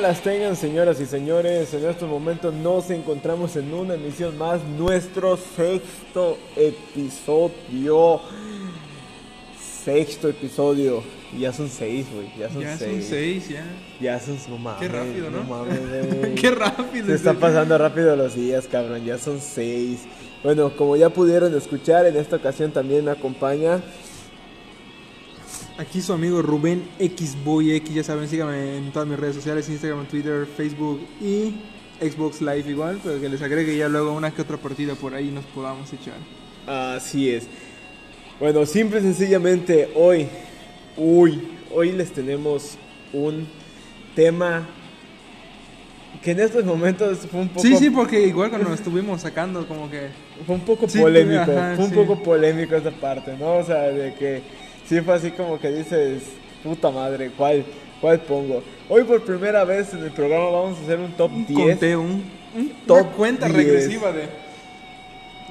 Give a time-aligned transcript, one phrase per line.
[0.00, 5.36] Las tengan señoras y señores, en estos momentos nos encontramos en una emisión más, nuestro
[5.36, 8.20] sexto episodio.
[9.84, 11.02] Sexto episodio.
[11.38, 12.32] Ya son seis, güey.
[12.38, 12.90] Ya son Ya seis.
[13.04, 13.64] son seis, ya.
[14.00, 15.44] Ya son no mames, Qué rápido, ¿no?
[15.48, 16.34] mames, güey.
[16.34, 17.06] Qué rápido.
[17.06, 19.04] Se está pasando rápido los días, cabrón.
[19.04, 20.00] Ya son seis.
[20.42, 23.82] Bueno, como ya pudieron escuchar, en esta ocasión también me acompaña.
[25.80, 30.04] Aquí su amigo Rubén Xboy X, ya saben, síganme en todas mis redes sociales, Instagram,
[30.04, 31.54] Twitter, Facebook y
[32.06, 35.30] Xbox Live igual, pero que les agregue ya luego una que otra partida por ahí
[35.30, 36.18] nos podamos echar.
[36.66, 37.46] Así es.
[38.38, 40.28] Bueno, simple y sencillamente hoy,
[40.98, 42.76] uy, hoy les tenemos
[43.14, 43.48] un
[44.14, 44.68] tema
[46.22, 49.66] que en estos momentos fue un poco, Sí, sí, porque igual cuando nos estuvimos sacando
[49.66, 50.08] como que...
[50.46, 51.96] fue un poco Sí, polémico, ajá, fue un sí.
[51.96, 53.56] poco polémico esta parte, ¿no?
[53.56, 54.42] O sea, de que
[54.90, 56.24] sí fue así como que dices,
[56.64, 57.64] puta madre, ¿cuál,
[58.00, 58.60] cuál pongo?
[58.88, 62.00] Hoy por primera vez en el programa vamos a hacer un top Un 10 conteo,
[62.00, 62.24] un,
[62.56, 63.56] un- Top una cuenta 10.
[63.56, 64.24] regresiva de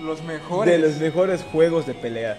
[0.04, 0.74] los mejores.
[0.74, 2.38] de los mejores juegos de pelea.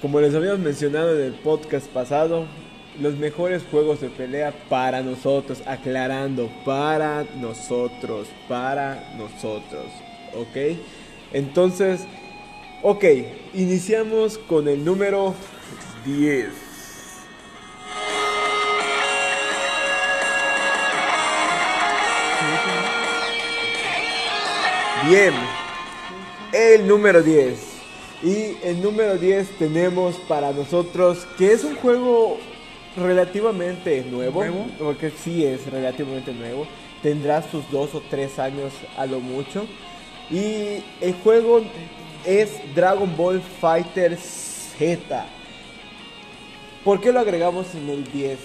[0.00, 2.46] Como les habíamos mencionado en el podcast pasado,
[2.98, 9.84] los mejores juegos de pelea para nosotros, aclarando, para nosotros, para nosotros,
[10.34, 10.78] ¿ok?
[11.34, 12.06] Entonces,
[12.82, 13.04] ok,
[13.54, 15.34] iniciamos con el número
[16.06, 16.46] 10.
[25.08, 25.32] Bien,
[26.52, 27.58] el número 10.
[28.22, 32.38] Y el número 10 tenemos para nosotros que es un juego
[32.96, 34.66] relativamente nuevo, ¿Nuevo?
[34.78, 36.66] porque sí es relativamente nuevo.
[37.02, 39.66] Tendrá sus dos o tres años a lo mucho.
[40.30, 41.62] Y el juego
[42.24, 45.26] es Dragon Ball Fighter Z.
[46.86, 48.38] ¿Por qué lo agregamos en el 10?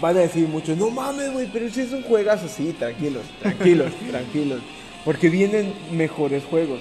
[0.00, 3.90] Van a decir muchos, no mames, güey, pero si es un juegazo, sí, tranquilos, tranquilos,
[4.10, 4.60] tranquilos.
[5.04, 6.80] Porque vienen mejores juegos.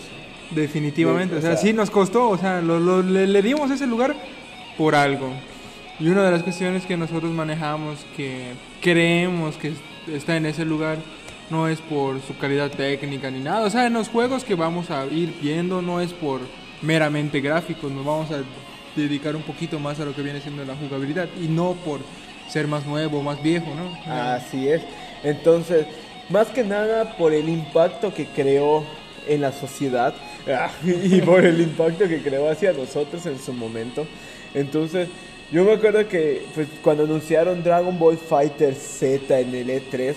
[0.51, 3.41] Definitivamente, Sí, o sea, o sea- sí nos costó, o sea, lo- lo- le, le
[3.41, 4.16] dimos ese lugar
[4.77, 5.29] por algo.
[5.99, 8.51] Y una de las cuestiones que nosotros manejamos, que
[8.81, 9.73] creemos que
[10.11, 10.97] está en ese lugar,
[11.49, 13.66] no es por su calidad técnica ni nada.
[13.66, 16.41] O sea, en los juegos que vamos a ir viendo no es por
[16.81, 18.38] meramente gráficos, nos vamos a
[18.95, 21.99] dedicar un poquito más a lo que viene siendo la jugabilidad y no por
[22.49, 24.11] ser más nuevo, más viejo, ¿no?
[24.11, 24.81] Así es.
[25.23, 25.85] Entonces,
[26.29, 28.83] más que nada por el impacto que creó
[29.27, 30.13] en la sociedad
[30.83, 34.05] y por el impacto que creó hacia nosotros en su momento.
[34.53, 35.07] Entonces,
[35.51, 40.15] yo me acuerdo que pues, cuando anunciaron Dragon Ball Fighter Z en el E3,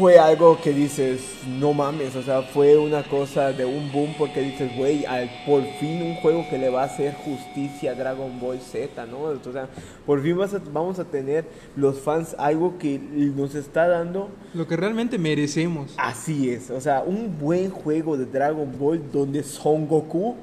[0.00, 4.40] fue algo que dices, no mames, o sea, fue una cosa de un boom porque
[4.40, 8.40] dices, güey, al- por fin un juego que le va a hacer justicia a Dragon
[8.40, 9.18] Ball Z, ¿no?
[9.20, 9.68] O sea,
[10.04, 11.44] por fin vas a- vamos a tener
[11.76, 15.94] los fans algo que nos está dando, Lo que realmente merecemos.
[15.98, 20.34] así es, o sea, un buen juego de Dragon Ball donde Son Goku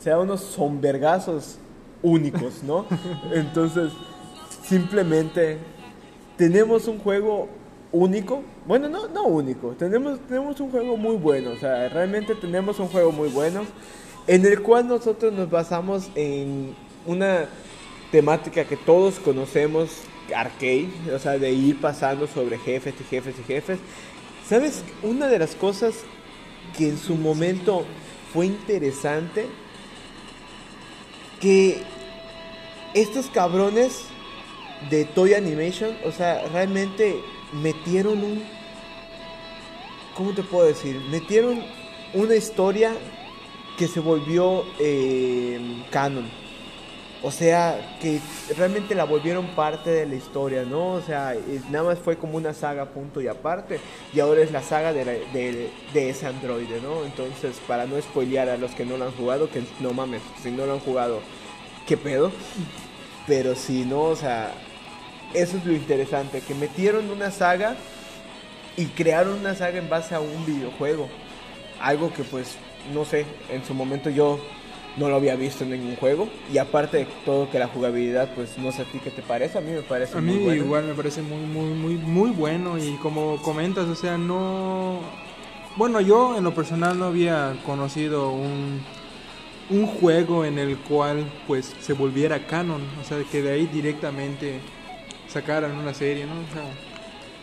[0.00, 1.58] sea unos sonvergazos
[2.02, 2.86] únicos, ¿no?
[3.34, 3.92] Entonces,
[4.62, 5.58] simplemente
[6.36, 7.48] tenemos un juego
[7.92, 8.42] único.
[8.66, 9.70] Bueno, no, no único.
[9.70, 11.50] Tenemos, tenemos un juego muy bueno.
[11.50, 13.64] O sea, realmente tenemos un juego muy bueno.
[14.26, 16.74] En el cual nosotros nos basamos en
[17.06, 17.46] una
[18.10, 19.90] temática que todos conocemos,
[20.34, 20.90] arcade.
[21.14, 23.78] O sea, de ir pasando sobre jefes y jefes y jefes.
[24.48, 24.82] ¿Sabes?
[25.02, 25.94] Una de las cosas
[26.76, 27.84] que en su momento
[28.32, 29.46] fue interesante.
[31.40, 31.82] Que
[32.94, 34.04] estos cabrones
[34.90, 37.20] de Toy Animation, o sea, realmente
[37.52, 38.42] metieron un...
[40.16, 41.00] ¿Cómo te puedo decir?
[41.10, 41.62] Metieron
[42.14, 42.92] una historia
[43.76, 46.28] que se volvió eh, canon.
[47.22, 48.20] O sea, que
[48.56, 50.92] realmente la volvieron parte de la historia, ¿no?
[50.92, 51.34] O sea,
[51.70, 53.80] nada más fue como una saga punto y aparte.
[54.14, 57.04] Y ahora es la saga de, de, de ese androide, ¿no?
[57.04, 60.50] Entonces, para no spoilear a los que no lo han jugado, que no mames, si
[60.50, 61.20] no lo han jugado,
[61.86, 62.30] ¿qué pedo?
[63.26, 64.52] Pero si no, o sea,
[65.34, 67.76] eso es lo interesante, que metieron una saga
[68.76, 71.08] y crearon una saga en base a un videojuego.
[71.80, 72.56] Algo que pues,
[72.92, 74.40] no sé, en su momento yo
[74.96, 76.28] no lo había visto en ningún juego.
[76.52, 79.58] Y aparte de todo que la jugabilidad, pues no sé a ti qué te parece,
[79.58, 80.64] a mí me parece A muy mí bueno.
[80.64, 85.00] igual me parece muy, muy, muy, muy bueno y como comentas, o sea, no...
[85.76, 88.80] Bueno, yo en lo personal no había conocido un,
[89.68, 94.60] un juego en el cual pues se volviera canon, o sea, que de ahí directamente
[95.40, 96.32] sacaran una serie, ¿no?
[96.32, 96.64] O sea,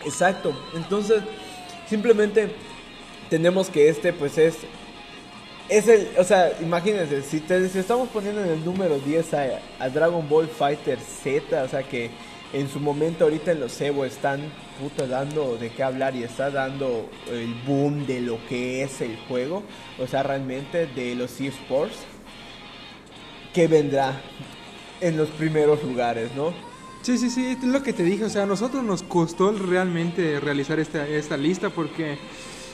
[0.06, 0.54] Exacto.
[0.76, 1.22] Entonces,
[1.88, 2.50] simplemente
[3.30, 4.58] tenemos que este, pues es.
[5.70, 6.10] Es el.
[6.18, 9.46] O sea, imagínense, si, te, si estamos poniendo en el número 10 a,
[9.80, 12.10] a Dragon Ball Fighter Z, o sea, que
[12.52, 14.42] en su momento ahorita en los Evo están
[14.80, 19.18] puta dando de qué hablar y está dando el boom de lo que es el
[19.28, 19.64] juego,
[20.00, 21.96] o sea, realmente de los eSports,
[23.54, 24.20] que vendrá
[25.00, 26.73] en los primeros lugares, ¿no?
[27.04, 30.40] Sí, sí, sí, es lo que te dije, o sea, a nosotros nos costó realmente
[30.40, 32.18] realizar esta, esta lista porque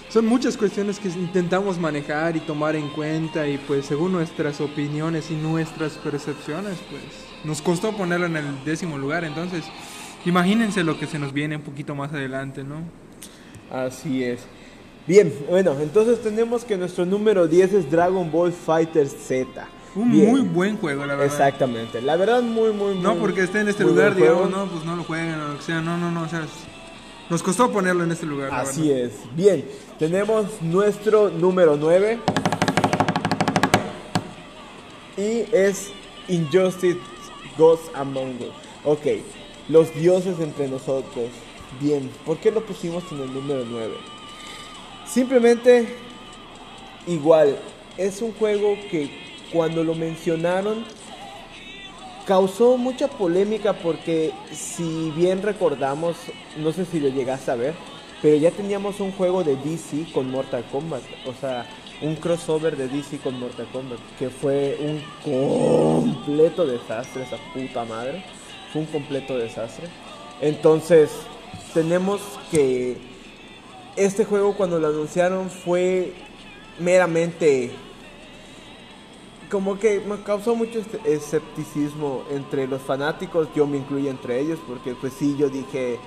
[0.07, 5.31] son muchas cuestiones que intentamos manejar y tomar en cuenta y pues según nuestras opiniones
[5.31, 7.01] y nuestras percepciones, pues
[7.43, 9.63] nos costó ponerlo en el décimo lugar, entonces
[10.25, 12.83] imagínense lo que se nos viene un poquito más adelante, ¿no?
[13.71, 14.41] Así es.
[15.07, 19.67] Bien, bueno, entonces tenemos que nuestro número 10 es Dragon Ball Fighter Z.
[19.95, 20.29] Un Bien.
[20.29, 21.25] muy buen juego, la verdad.
[21.25, 24.85] Exactamente, la verdad muy, muy, muy No porque esté en este lugar, digamos, no, pues
[24.85, 26.45] no lo jueguen o lo que sea, no, no, no, o sea,
[27.29, 28.49] nos costó ponerlo en este lugar.
[28.51, 29.13] Así es.
[29.35, 29.63] Bien,
[29.97, 32.19] tenemos nuestro número 9.
[35.17, 35.91] Y es
[36.27, 36.99] Injustice
[37.57, 38.53] Gods Among Us.
[38.83, 39.05] Ok,
[39.67, 41.29] los dioses entre nosotros.
[41.79, 43.93] Bien, ¿por qué lo pusimos en el número 9?
[45.05, 45.95] Simplemente,
[47.05, 47.57] igual,
[47.97, 50.85] es un juego que cuando lo mencionaron
[52.25, 56.15] causó mucha polémica porque si bien recordamos,
[56.57, 57.73] no sé si lo llegaste a ver,
[58.21, 61.65] pero ya teníamos un juego de DC con Mortal Kombat, o sea,
[62.01, 68.23] un crossover de DC con Mortal Kombat, que fue un completo desastre, esa puta madre,
[68.71, 69.87] fue un completo desastre.
[70.39, 71.09] Entonces,
[71.73, 72.21] tenemos
[72.51, 72.97] que
[73.95, 76.13] este juego cuando lo anunciaron fue
[76.77, 77.71] meramente
[79.49, 84.59] como que me causó mucho este- escepticismo entre los fanáticos, yo me incluyo entre ellos,
[84.67, 85.97] porque pues sí, yo dije,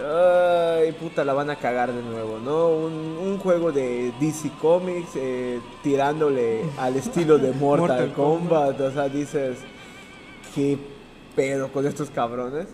[0.00, 2.68] ay, puta, la van a cagar de nuevo, ¿no?
[2.68, 8.90] Un, un juego de DC Comics eh, tirándole al estilo de Mortal, Mortal Kombat, o
[8.92, 9.58] sea, dices,
[10.54, 10.78] qué
[11.34, 12.66] pedo con estos cabrones,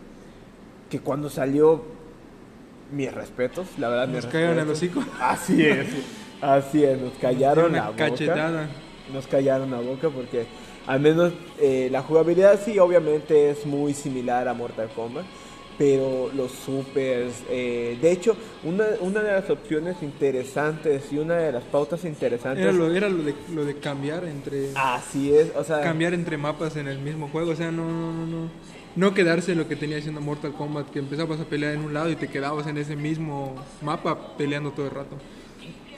[0.91, 1.83] que cuando salió,
[2.93, 4.77] mis respetos, la verdad, Nos cayeron respetos.
[4.79, 5.05] hocico.
[5.19, 5.87] Así es,
[6.43, 8.69] así es, nos callaron Una la boca cachetada.
[9.13, 10.47] Nos callaron la boca porque
[10.87, 15.25] al menos eh, la jugabilidad sí obviamente es muy similar a Mortal Kombat
[15.77, 21.53] pero los supers eh, de hecho una, una de las opciones interesantes y una de
[21.53, 25.65] las pautas interesantes Era lo, era lo de, lo de cambiar entre así es o
[25.65, 28.51] sea cambiar entre mapas en el mismo juego, o sea, no no no no
[28.97, 32.11] no quedarse lo que tenía haciendo Mortal Kombat, que empezabas a pelear en un lado
[32.11, 35.17] y te quedabas en ese mismo mapa peleando todo el rato.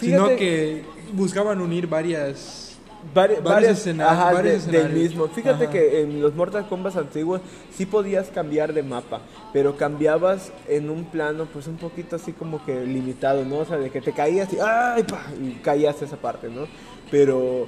[0.00, 0.82] Sino que
[1.12, 2.65] buscaban unir varias
[3.14, 5.10] Vari- varios varias- escena- ajá, varios de- del escenarios.
[5.10, 5.28] mismo.
[5.28, 5.72] Fíjate Ajá.
[5.72, 7.40] que en los Mortal Kombat antiguos
[7.74, 9.20] sí podías cambiar de mapa,
[9.52, 13.58] pero cambiabas en un plano pues un poquito así como que limitado, ¿no?
[13.58, 15.02] O sea, de que te caías y ¡ay!
[15.04, 15.22] pa!
[15.40, 16.66] y caías esa parte, ¿no?
[17.10, 17.66] Pero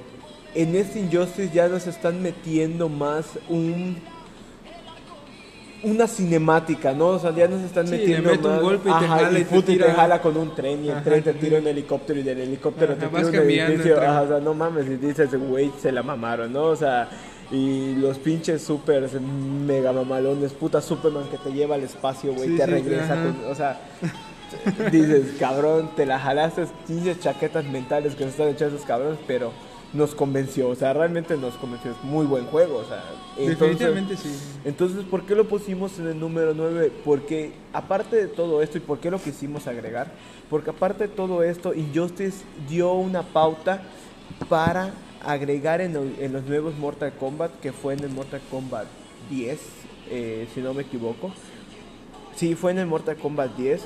[0.55, 3.97] en este Injustice ya nos están metiendo más un
[5.83, 7.07] una cinemática, ¿no?
[7.09, 9.39] O sea, ya nos están Sí, le metiendo mete un golpe y te Ajá, jala
[9.39, 12.23] y te jala con un tren y el Ajá, tren te tira un helicóptero y
[12.23, 14.01] del helicóptero Ajá, te tira un edificio.
[14.01, 16.63] Ajá, o sea, no mames, y dices, güey, se la mamaron, ¿no?
[16.65, 17.09] O sea,
[17.51, 22.57] y los pinches super mega mamalones, puta Superman que te lleva al espacio, güey, Sí,
[22.57, 23.79] te sí, regresa con, o sea,
[24.91, 29.51] dices, cabrón, te la jalaste, 15 chaquetas mentales que se están echando esos cabrones, pero
[29.93, 33.03] nos convenció, o sea, realmente nos convenció, es muy buen juego, o sea,
[33.39, 34.29] entonces- Definitivamente sí.
[34.65, 36.91] entonces, ¿por qué lo pusimos en el número 9?
[37.05, 40.11] Porque aparte de todo esto, ¿y por qué lo quisimos agregar?
[40.49, 43.83] Porque aparte de todo esto, Injustice dio una pauta
[44.49, 44.91] para
[45.25, 48.87] agregar en, el- en los nuevos Mortal Kombat, que fue en el Mortal Kombat
[49.29, 49.59] 10,
[50.09, 51.31] eh, si no me equivoco.
[52.35, 53.81] Sí, fue en el Mortal Kombat 10,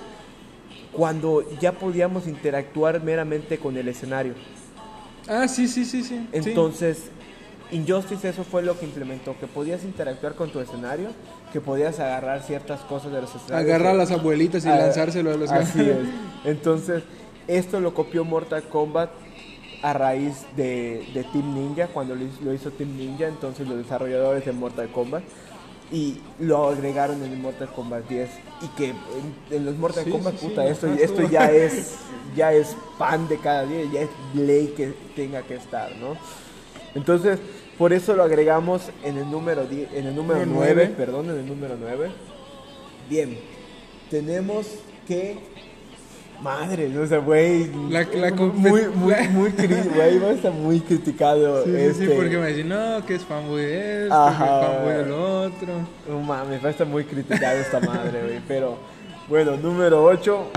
[0.91, 4.33] cuando ya podíamos interactuar meramente con el escenario.
[5.27, 6.27] Ah, sí, sí, sí, sí.
[6.43, 6.49] sí.
[7.73, 11.09] Injustice eso fue lo que implementó, que podías interactuar con tu escenario,
[11.51, 13.69] que podías agarrar ciertas cosas de los escenarios.
[13.69, 15.97] agarrar a las abuelitas y Ah, lanzárselo a los Así es.
[16.45, 17.03] Entonces,
[17.47, 19.09] esto lo copió Mortal Kombat
[19.81, 23.77] a raíz de, de Team Ninja, cuando lo hizo, lo hizo Team Ninja, entonces los
[23.77, 25.23] desarrolladores de Mortal Kombat,
[25.91, 28.29] y lo agregaron en el Mortal Kombat 10.
[28.61, 28.97] Y que en,
[29.51, 31.29] en los Mortal Sí, Kombat, sí, sí, puta, esto, ajá, esto estuvo.
[31.29, 31.95] ya es
[32.35, 36.15] ya es pan de cada día, ya es ley que tenga que estar, ¿no?
[36.95, 37.39] Entonces,
[37.77, 40.93] por eso lo agregamos en el número 10 en el número Número 9, nueve.
[40.95, 42.11] perdón, en el número 9.
[43.09, 43.37] Bien.
[44.09, 44.67] Tenemos
[45.07, 45.51] que
[46.41, 47.71] Madre, no sé, güey.
[47.89, 48.49] La- la muy,
[48.95, 51.63] muy, muy, güey, va a estar muy criticado.
[51.63, 54.45] Sí, sí, este, sí, porque me dicen, no, que es fanboy de esto, Ajá.
[54.45, 55.67] que es fanboy del otro.
[56.09, 58.39] No mames, va a estar muy criticado esta madre, güey.
[58.45, 58.77] Pero,
[59.29, 60.47] bueno, número 8.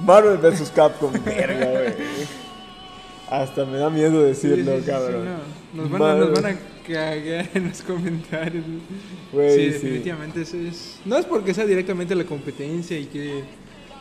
[0.00, 0.72] Marvel vs.
[0.74, 1.94] Capcom, verga, güey.
[3.30, 5.24] Hasta me da miedo decirlo, Sí, sí, sí, cabrón.
[5.74, 5.82] no.
[5.82, 8.64] Nos, van a, nos van a cagar en los comentarios.
[8.64, 9.66] Sí, sí.
[9.66, 11.00] definitivamente eso es.
[11.04, 13.44] No es porque sea directamente la competencia y que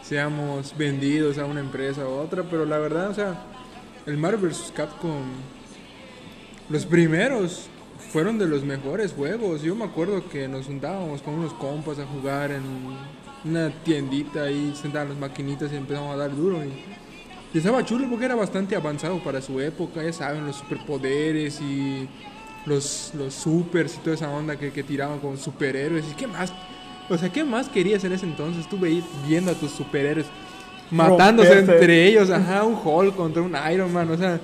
[0.03, 3.41] seamos vendidos a una empresa u otra, pero la verdad, o sea,
[4.05, 4.73] el Marvel vs.
[4.75, 5.23] Capcom,
[6.69, 7.67] los primeros
[8.11, 9.63] fueron de los mejores juegos.
[9.63, 12.61] Yo me acuerdo que nos juntábamos con unos compas a jugar en
[13.45, 16.63] una tiendita ahí, sentaban las maquinitas y empezamos a dar duro.
[16.63, 16.71] Y,
[17.53, 22.07] y estaba chulo porque era bastante avanzado para su época, ya saben, los superpoderes y
[22.65, 26.05] los, los supers y toda esa onda que, que tiraban con superhéroes.
[26.11, 26.51] ¿Y qué más?
[27.09, 28.67] O sea, ¿qué más querías en ese entonces?
[28.67, 30.25] Tú veías viendo a tus superhéroes
[30.89, 34.39] matándose entre ellos, ajá, un Hulk contra un Iron Man, o sea,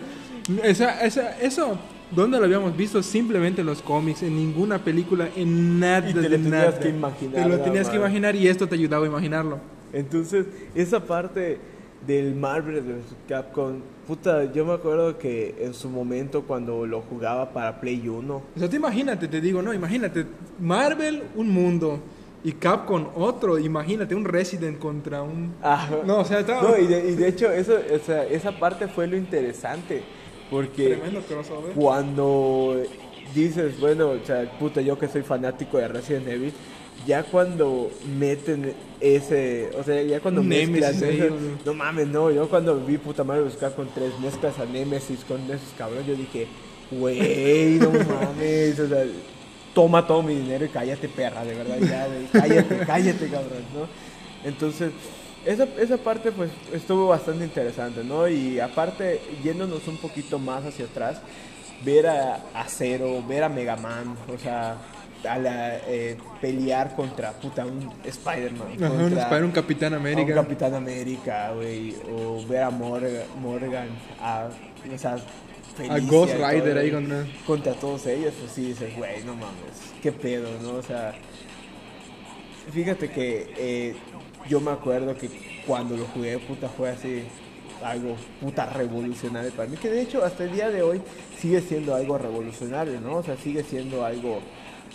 [0.64, 1.78] esa, esa, eso,
[2.12, 3.04] ¿dónde lo habíamos visto?
[3.04, 6.80] Simplemente en los cómics, en ninguna película, en nada Y te lo tenías nada.
[6.80, 9.60] que imaginar, Te lo tenías que imaginar y esto te ayudaba a imaginarlo.
[9.94, 11.60] Entonces, esa parte
[12.06, 13.16] del Marvel vs.
[13.28, 18.36] Capcom, puta, yo me acuerdo que en su momento cuando lo jugaba para Play 1,
[18.36, 20.26] O sea, tú imagínate, te digo, no, imagínate,
[20.60, 22.00] Marvel, un mundo,
[22.44, 25.54] y Capcom, otro, imagínate, un Resident contra un...
[25.62, 26.62] Ah, No, o sea, estaba...
[26.62, 30.02] no, y, de, y de hecho eso, o sea, esa parte fue lo interesante,
[30.50, 30.98] porque
[31.76, 32.82] cuando
[33.36, 36.54] dices, bueno, o sea, puta, yo que soy fanático de Resident Evil,
[37.08, 41.74] ya cuando meten ese, o sea, ya cuando mezclan eso- ¿no?
[41.74, 45.70] mames, no, yo cuando vi puta madre buscar con tres mezclas a Nemesis con esos
[45.78, 46.48] cabrones, yo dije,
[46.92, 49.06] güey, no mames, o sea,
[49.74, 52.08] toma todo mi dinero y cállate perra, de verdad, ya,
[52.40, 53.88] cállate, cállate, cabrón, ¿no?
[54.48, 54.92] Entonces,
[55.46, 58.28] esa, esa parte pues estuvo bastante interesante, ¿no?
[58.28, 61.22] Y aparte, yéndonos un poquito más hacia atrás,
[61.86, 64.78] ver a, a Zero, ver a Mega Man, o sea,
[65.28, 68.82] a la, eh, pelear contra puta un Spider-Man.
[68.82, 70.34] Un Spider, un Capitán a un América.
[70.36, 73.88] Capitán América, güey, o ver a Morgan, Morgan
[74.22, 74.48] a,
[74.94, 75.18] o sea,
[75.76, 80.12] Felicia Ghost Rider ahí contra- contra todos ellos, pues sí dices, güey, no mames, qué
[80.12, 80.76] pedo, ¿no?
[80.78, 81.14] O sea,
[82.72, 83.96] fíjate que eh,
[84.48, 85.30] yo me acuerdo que
[85.66, 87.24] cuando lo jugué, puta, fue así
[87.84, 91.02] algo puta revolucionario para mí, que de hecho hasta el día de hoy
[91.40, 93.16] sigue siendo algo revolucionario, ¿no?
[93.18, 94.42] O sea, sigue siendo algo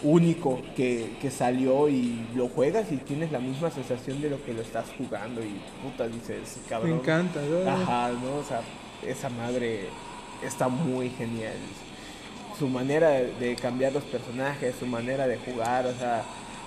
[0.02, 4.52] único que, que salió y lo juegas y tienes la misma sensación de lo que
[4.52, 6.90] lo estás jugando y puta dices, cabrón.
[6.90, 7.40] Me encanta.
[7.42, 7.70] ¿no?
[7.70, 8.36] Ajá, ¿no?
[8.36, 8.60] O sea,
[9.06, 9.88] esa madre
[10.42, 11.54] está muy genial.
[12.58, 16.22] Su manera de, cambiar los personajes, su manera de jugar, o sea,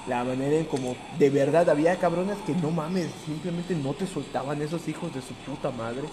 [0.08, 4.62] la manera en como de verdad había cabrones que no mames, simplemente no te soltaban
[4.62, 6.04] esos hijos de su puta madre.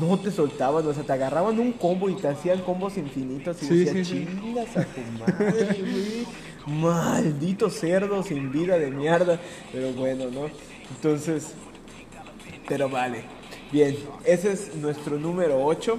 [0.00, 3.66] No te soltaban, o sea, te agarraban un combo y te hacían combos infinitos y
[3.66, 6.26] Sí, decías, sí, a tu madre, güey.
[6.66, 9.38] Maldito cerdo sin vida de mierda.
[9.72, 10.50] Pero bueno, ¿no?
[10.90, 11.52] Entonces,
[12.68, 13.24] pero vale.
[13.72, 15.98] Bien, ese es nuestro número 8,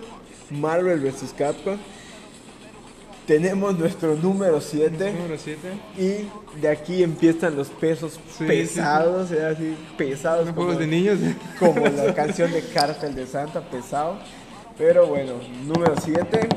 [0.52, 1.34] Marvel vs.
[1.38, 1.78] Capcom.
[3.26, 5.60] Tenemos nuestro número 7 Número 7.
[5.98, 9.46] y de aquí empiezan los pesos Sí, pesados, ¿eh?
[9.46, 11.20] así pesados Los como, juegos de niños.
[11.60, 14.18] como la canción de Cártel de Santa, pesado.
[14.78, 15.34] Pero bueno,
[15.66, 16.48] número 7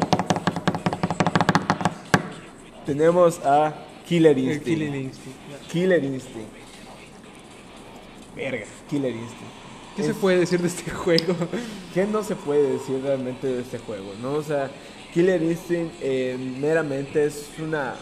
[2.86, 3.74] tenemos a
[4.10, 4.64] Killer Instinct.
[4.64, 5.38] Killing Instinct.
[5.70, 6.52] Killer Instinct.
[8.34, 9.52] Verga, Killer Instinct.
[9.94, 11.34] ¿Qué Es- se puede decir de este juego?
[11.94, 14.12] ¿Qué no se puede decir realmente de este juego?
[14.20, 14.32] ¿no?
[14.34, 14.68] O sea,
[15.14, 17.94] Killer Instinct eh, meramente es una...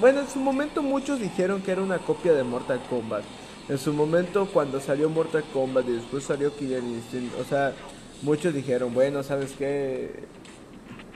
[0.00, 3.22] Bueno, en su momento muchos dijeron que era una copia de Mortal Kombat.
[3.68, 7.74] En su momento cuando salió Mortal Kombat y después salió Killer Instinct, o sea,
[8.22, 10.10] muchos dijeron, bueno, ¿sabes qué?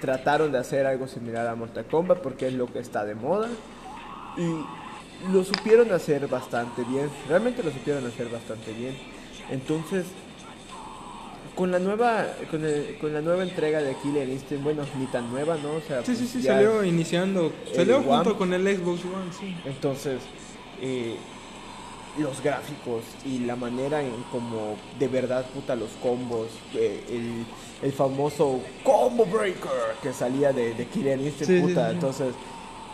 [0.03, 3.49] Trataron de hacer algo similar a Mortal Kombat porque es lo que está de moda.
[4.37, 7.09] Y lo supieron hacer bastante bien.
[7.29, 8.97] Realmente lo supieron hacer bastante bien.
[9.51, 10.07] Entonces,
[11.55, 15.31] con la nueva con, el- con la nueva entrega de Killer Instinct, bueno, ni tan
[15.31, 15.75] nueva, ¿no?
[15.75, 17.53] O sea, Sí, sí, pues sí, salió iniciando.
[17.75, 18.07] Salió One.
[18.09, 19.55] junto con el Xbox One, sí.
[19.65, 20.21] Entonces,
[20.83, 21.15] eh,
[22.19, 27.45] los gráficos y la manera en como de verdad, puta, los combos, eh, el,
[27.87, 29.71] el famoso Combo Breaker
[30.03, 31.89] que salía de, de Killer Instinct, Sí, sí, puta.
[31.89, 31.95] sí.
[31.95, 32.35] Entonces,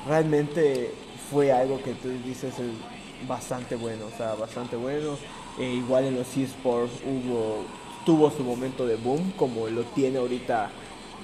[0.06, 0.90] realmente
[1.30, 2.72] fue algo que tú dices eh,
[3.28, 5.16] bastante bueno, o sea, bastante bueno.
[5.58, 7.64] Eh, igual en los esports hubo,
[8.04, 10.70] tuvo su momento de boom, como lo tiene ahorita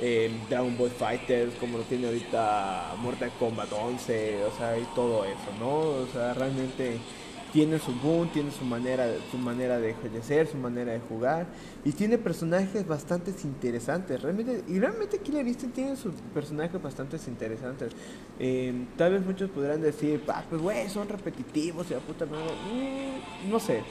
[0.00, 5.24] eh, Dragon Ball Fighters, como lo tiene ahorita Mortal Kombat 11, o sea, y todo
[5.24, 5.78] eso, ¿no?
[5.78, 6.98] O sea, realmente
[7.56, 11.46] tiene su boom, tiene su manera, su manera de de ser, su manera de jugar,
[11.86, 17.92] y tiene personajes bastante interesantes, realmente, y realmente Killer Instinct tiene sus personajes bastante interesantes.
[18.38, 22.52] Eh, tal vez muchos podrán decir, ah, pues güey, son repetitivos y la puta madre,
[22.70, 23.82] Mm, no sé,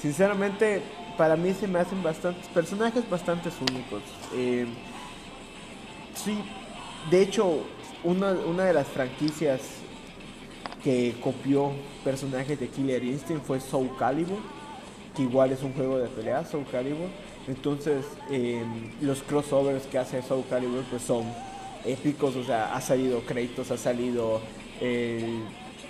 [0.00, 0.80] sinceramente,
[1.18, 4.02] para mí se me hacen bastantes personajes bastante únicos.
[4.36, 4.68] Eh,
[6.14, 6.38] Sí,
[7.10, 7.66] de hecho,
[8.04, 9.60] una, una de las franquicias
[10.84, 11.72] que copió
[12.04, 14.38] personajes de Killer Instinct fue Soul Calibur,
[15.16, 17.08] que igual es un juego de pelea, Soul Calibur.
[17.48, 21.24] Entonces, em, los crossovers que hace Soul Calibur pues son
[21.84, 24.40] épicos, o sea, ha salido Kratos, ha salido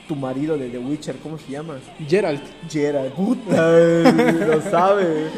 [0.07, 1.79] tu marido de The Witcher, ¿cómo se llama?
[2.07, 2.43] Geralt.
[2.69, 3.73] Gerard, puta,
[4.47, 5.29] lo sabe.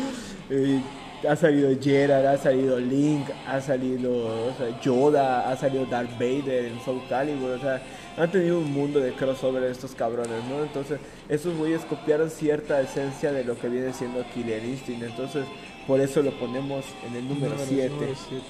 [0.51, 0.81] Eh,
[1.29, 6.67] ha salido Gerard, ha salido Link, ha salido o sea, Yoda, ha salido Darth Vader
[6.67, 7.83] en Soul Calibur, o sea,
[8.17, 10.63] han tenido un mundo de crossover estos cabrones, ¿no?
[10.63, 15.45] Entonces, esos güeyes copiaron cierta esencia de lo que viene siendo Killer Instinct, entonces,
[15.87, 17.89] por eso lo ponemos en el número 7.
[17.91, 18.45] Número siete.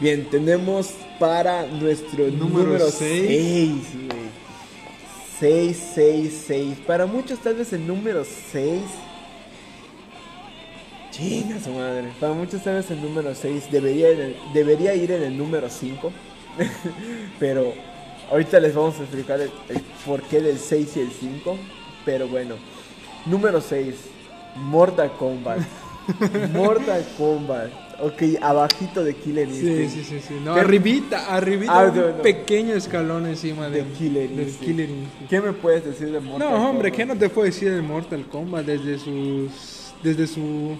[0.00, 3.84] Bien, tenemos para nuestro Número número seis.
[3.92, 4.22] 6, güey.
[5.38, 6.78] 6, 6, 6.
[6.86, 8.80] Para muchos tal vez el número 6.
[11.12, 12.08] Chinga su madre.
[12.18, 15.68] Para muchos tal vez el número 6 debería, ir en- debería ir en el número
[15.68, 16.10] 5.
[17.38, 17.72] Pero
[18.30, 21.56] ahorita les vamos a explicar el, el porqué del 6 y el 5.
[22.04, 22.54] Pero bueno.
[23.26, 23.94] Número 6.
[24.56, 25.60] Mortal Kombat.
[26.52, 27.70] Mortal Kombat.
[28.00, 29.90] Ok, abajito de Killer Sí, Instinct.
[29.92, 30.34] sí, sí, sí.
[30.44, 34.64] No, ¿Qué- arribita, arribita, Ah, un no, pequeño escalón encima De de, Killer del Instinct.
[34.64, 35.30] Killer Instinct.
[35.30, 36.96] ¿Qué me puedes decir de Mortal No, hombre, Kombat?
[36.96, 38.64] ¿qué no te puedo decir de Mortal Kombat?
[38.66, 40.74] Desde sus, desde su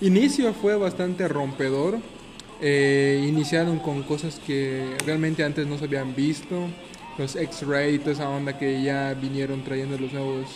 [0.00, 1.98] inicio fue bastante rompedor.
[2.60, 6.68] Eh, iniciaron con cosas que realmente antes no se habían visto.
[7.18, 10.46] Los X-Ray y toda esa onda que ya vinieron trayendo los nuevos,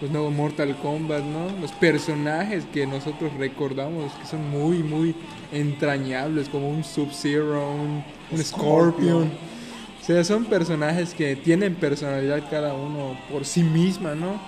[0.00, 1.50] los nuevos Mortal Kombat, ¿no?
[1.60, 5.14] Los personajes que nosotros recordamos que son muy, muy
[5.52, 9.24] entrañables, como un Sub-Zero, un, un Scorpion.
[9.24, 9.30] Scorpion.
[10.00, 14.40] O sea, son personajes que tienen personalidad cada uno por sí misma, ¿no?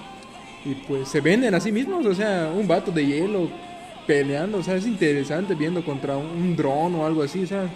[0.65, 3.49] Y pues se venden a sí mismos, o sea, un vato de hielo
[4.15, 7.69] peleando, o sea, es interesante viendo contra un, un dron o algo así, o sea.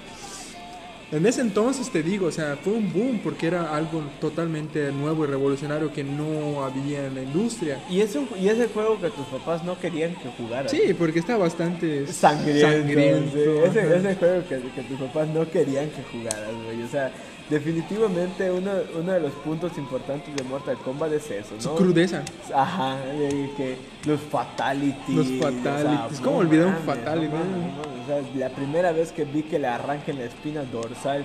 [1.13, 5.23] En ese entonces te digo, o sea, fue un boom porque era algo totalmente nuevo
[5.25, 7.79] y revolucionario que no había en la industria.
[7.89, 10.73] Y es, un- y es el juego que tus papás no querían que jugaras.
[10.73, 12.69] Sí, porque está bastante Sangriento.
[12.69, 13.31] sangriento,
[13.73, 14.19] sí.
[14.19, 16.83] Juego que, que tus papás no querían que jugaras, güey.
[16.83, 17.13] O sea,
[17.51, 21.61] definitivamente uno, uno de los puntos importantes de Mortal Kombat es eso, ¿no?
[21.61, 22.23] Su crudeza.
[22.55, 23.77] Ajá, de que
[24.07, 25.09] los fatalities.
[25.17, 26.21] Los fatalities.
[26.21, 28.03] ¿Cómo olvidar un fatality, no.
[28.03, 31.25] O sea, la primera vez que vi que le arranquen la espina dorsal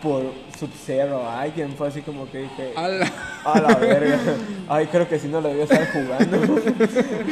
[0.00, 0.22] por
[0.60, 2.72] Sub-Zero a alguien fue así como que dije.
[2.76, 3.12] A la-
[3.44, 4.18] A la verga.
[4.68, 6.38] Ay, creo que si no lo debía estar jugando.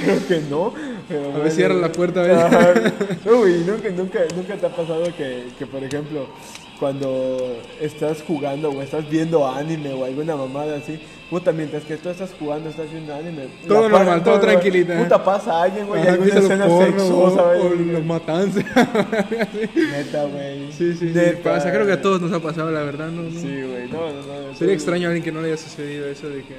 [0.03, 0.73] creo que no.
[1.09, 1.51] Pero A ver, bueno.
[1.51, 3.31] cierra la puerta, a.
[3.31, 6.27] Uy, nunca, nunca, nunca te ha pasado que, que, por ejemplo,
[6.81, 12.09] cuando estás jugando o estás viendo anime o alguna mamada así, puta, mientras que tú
[12.09, 13.49] estás jugando, estás viendo anime.
[13.69, 14.97] Todo normal, pa- todo tranquilita.
[14.99, 17.85] Puta, pasa alguien, güey, alguna escena sexosa, o, o güey.
[17.85, 18.65] los matanzas.
[19.75, 20.73] Neta, güey.
[20.73, 21.13] Sí, sí, sí.
[21.13, 23.09] Creo que a todos nos ha pasado, la verdad.
[23.11, 23.31] No, no.
[23.41, 24.55] Sí, güey, no, no, no.
[24.57, 26.57] Sería extraño a alguien que no le haya sucedido eso de que...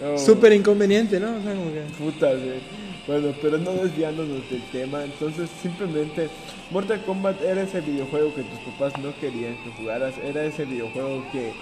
[0.00, 0.16] No.
[0.16, 1.26] Súper inconveniente, ¿no?
[1.36, 1.80] O sea, como que...
[1.98, 2.60] Puta, güey.
[3.08, 6.28] Bueno, pero no desviándonos del tema, entonces simplemente
[6.70, 11.24] Mortal Kombat era ese videojuego que tus papás no querían que jugaras, era ese videojuego
[11.32, 11.54] que...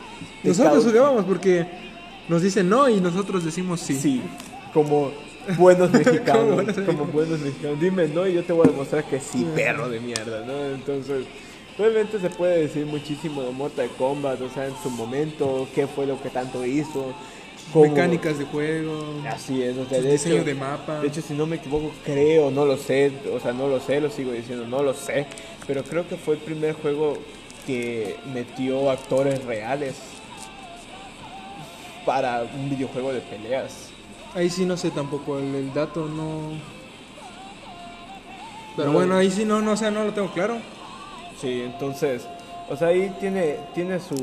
[0.43, 1.65] Nosotros jugábamos porque
[2.29, 3.95] nos dicen no y nosotros decimos sí.
[3.95, 4.23] Sí,
[4.75, 5.13] como
[5.57, 7.79] buenos mexicanos, Como buenos mexicanos.
[7.81, 10.75] Dime no y yo te voy a demostrar que sí, perro de mierda, ¿no?
[10.75, 11.27] Entonces,
[11.79, 16.07] realmente se puede decir muchísimo de Mortal Kombat, o sea, en su momento, qué fue
[16.07, 17.15] lo que tanto hizo.
[17.75, 21.01] Mecánicas de juego, Así es, o sea, sus de diseños hecho- de mapa.
[21.01, 24.01] De hecho, si no me equivoco, creo, no lo sé, o sea, no lo sé,
[24.01, 25.27] lo sigo diciendo, no lo sé,
[25.67, 27.19] pero creo que fue el primer juego
[27.67, 29.97] que metió actores reales
[32.05, 33.89] para un videojuego de peleas.
[34.35, 36.53] Ahí sí no sé tampoco, el, el dato no...
[38.77, 38.99] Pero No.
[38.99, 40.59] bueno, ahí sí no, no, o sea, no lo tengo claro.
[41.41, 42.27] Sí, entonces,
[42.69, 44.15] o sea, ahí tiene, tiene su,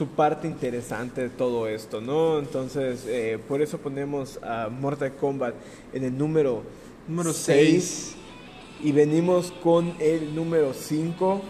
[0.00, 2.38] su parte interesante de todo esto, ¿no?
[2.38, 5.54] Entonces, eh, por eso ponemos a Mortal Kombat
[5.92, 6.62] en el número
[7.06, 8.14] Número seis.
[8.80, 8.86] 6.
[8.88, 11.42] Y venimos con el número 5.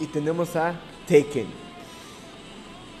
[0.00, 0.74] Y tenemos a
[1.06, 1.46] Tekken.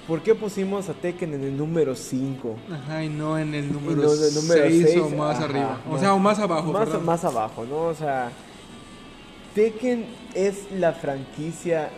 [0.06, 2.56] ¿Por qué pusimos a Tekken en el número 5?
[2.70, 5.44] Ajá, y no en el número no en el número 6 seis, o más ajá,
[5.46, 5.80] arriba.
[5.90, 6.72] O sea, o más abajo.
[6.72, 7.04] Más, perdón.
[7.04, 7.86] más abajo, ¿no?
[7.86, 8.30] O sea,
[9.56, 11.90] Tekken es la franquicia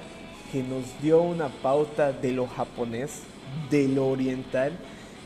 [0.53, 3.23] que nos dio una pauta de lo japonés,
[3.71, 4.73] de lo oriental,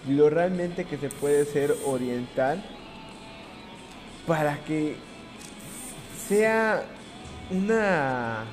[0.09, 2.63] lo realmente que se puede ser oriental,
[4.27, 4.97] para que
[6.29, 6.85] sea
[7.51, 8.45] una...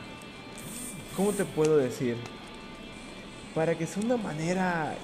[1.16, 2.16] ¿Cómo te puedo decir?
[3.56, 4.96] Para que sea una manera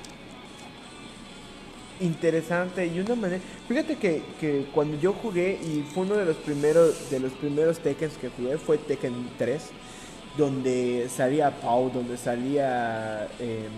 [2.00, 6.36] interesante y una manera fíjate que, que cuando yo jugué y fue uno de los
[6.38, 9.62] primeros de los primeros Tekken que jugué fue Tekken 3
[10.38, 13.72] donde salía Pau donde salía em,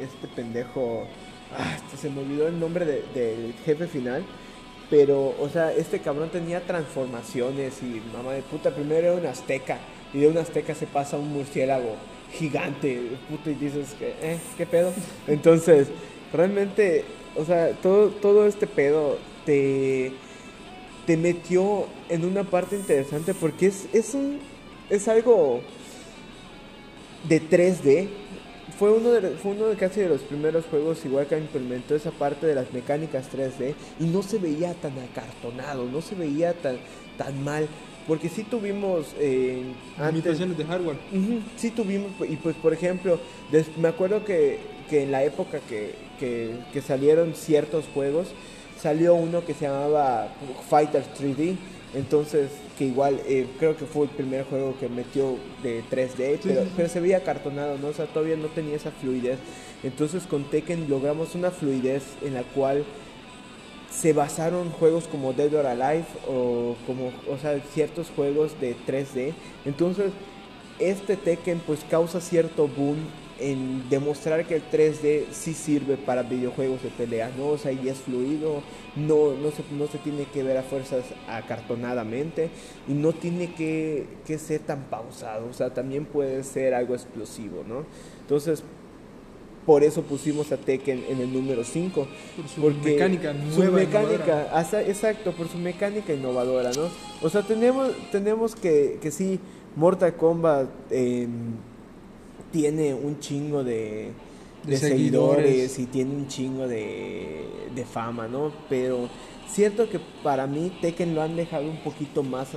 [0.00, 1.04] este pendejo
[1.56, 4.24] ah, se me olvidó el nombre de- del jefe final
[4.90, 9.78] pero o sea este cabrón tenía transformaciones y mamá de puta primero era un azteca
[10.12, 11.94] y de un azteca se pasa a un murciélago
[12.32, 14.92] gigante puta y dices que eh, qué pedo
[15.26, 15.88] entonces
[16.32, 17.04] realmente,
[17.36, 20.12] o sea, todo, todo este pedo te,
[21.06, 24.38] te metió en una parte interesante porque es, es un
[24.90, 25.62] es algo
[27.28, 28.08] de 3D.
[28.78, 32.12] Fue uno de, fue uno de casi de los primeros juegos igual que implementó esa
[32.12, 36.76] parte de las mecánicas 3D y no se veía tan acartonado, no se veía tan,
[37.16, 37.66] tan mal.
[38.06, 39.62] Porque sí tuvimos eh,
[39.98, 40.96] Limitaciones de hardware.
[41.12, 43.18] Ujú, Sí tuvimos, y pues por ejemplo,
[43.50, 48.28] des- me acuerdo que, que en la época que, que, que salieron ciertos juegos,
[48.80, 50.28] salió uno que se llamaba
[50.70, 51.56] Fighter 3D,
[51.94, 52.48] entonces
[52.78, 56.70] que igual eh, creo que fue el primer juego que metió de 3D, pero, sí.
[56.76, 57.88] pero se veía cartonado, ¿no?
[57.88, 59.38] O sea, todavía no tenía esa fluidez.
[59.82, 62.84] Entonces con Tekken logramos una fluidez en la cual
[63.90, 69.32] se basaron juegos como Dead or Alive o como o sea ciertos juegos de 3D
[69.64, 70.12] entonces
[70.78, 72.98] este Tekken pues causa cierto boom
[73.40, 77.88] en demostrar que el 3D sí sirve para videojuegos de pelea no o sea y
[77.88, 78.62] es fluido
[78.96, 82.50] no no se, no se tiene que ver a fuerzas acartonadamente
[82.88, 87.62] y no tiene que, que ser tan pausado o sea también puede ser algo explosivo
[87.68, 87.84] no
[88.20, 88.62] entonces
[89.66, 93.76] por eso pusimos a Tekken en el número 5 Por su porque mecánica su nueva.
[93.78, 94.50] mecánica innovadora.
[94.58, 96.88] hasta- exacto por su mecánica innovadora no
[97.22, 99.38] o sea tenemos tenemos que que sí
[99.76, 101.28] Mortal Kombat eh,
[102.52, 104.12] tiene un chingo de,
[104.64, 105.44] De de seguidores.
[105.46, 105.78] seguidores.
[105.78, 109.08] y tiene un chingo de, de fama no pero
[109.48, 112.48] cierto que para mí Tekken lo han dejado un poquito más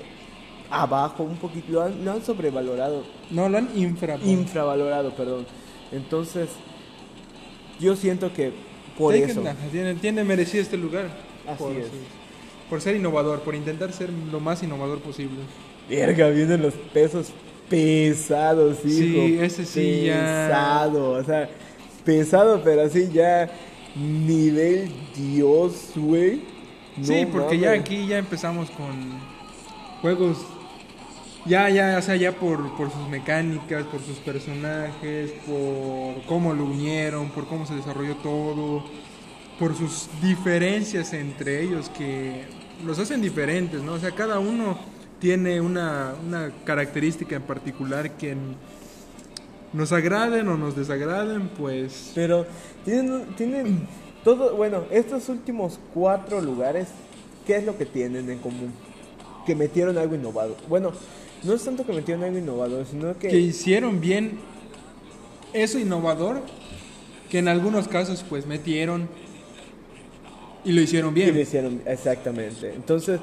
[0.70, 4.18] abajo un poquito lo han, lo han sobrevalorado No, lo han infra.
[4.24, 5.46] infravalorado perdón
[5.92, 6.50] entonces
[7.80, 8.52] yo siento que
[8.98, 9.42] por eso
[9.72, 11.10] Tiene, tiene merecido este lugar.
[11.48, 11.88] Así por, es.
[12.70, 15.40] por ser innovador, por intentar ser lo más innovador posible.
[15.90, 17.30] Verga, vienen los pesos
[17.72, 18.88] pesados, hijo.
[19.26, 21.50] Sí, ese sí ya- Pesado, o sea,
[22.06, 23.50] pesado, pero así ya
[23.96, 26.44] nivel Dios, güey.
[26.98, 29.20] No sí, porque ya aquí ya empezamos con
[30.02, 30.38] juegos.
[31.46, 36.66] Ya, ya, o sea, ya por, por sus mecánicas, por sus personajes, por cómo lo
[36.66, 38.84] unieron, por cómo se desarrolló todo,
[39.58, 42.44] por sus diferencias entre ellos que
[42.86, 43.94] los hacen diferentes, ¿no?
[43.94, 44.78] O sea, cada uno
[45.22, 48.36] tiene una, una característica en particular que
[49.72, 52.46] nos agraden o nos desagraden, pues Pero
[52.84, 53.88] tienen, tienen
[54.24, 56.88] todo, bueno, estos últimos cuatro lugares,
[57.46, 58.74] ¿qué es lo que tienen en común?
[59.46, 60.58] Que metieron algo innovador.
[60.68, 60.92] Bueno,
[61.44, 63.30] no es tanto que metieron algo innovador, sino que...
[63.30, 64.40] que hicieron bien
[65.54, 66.42] eso innovador
[67.30, 69.08] que en algunos casos pues metieron
[70.64, 71.40] y lo hicieron Y lo bien.
[71.40, 72.74] hicieron, exactamente.
[72.76, 73.20] Entonces,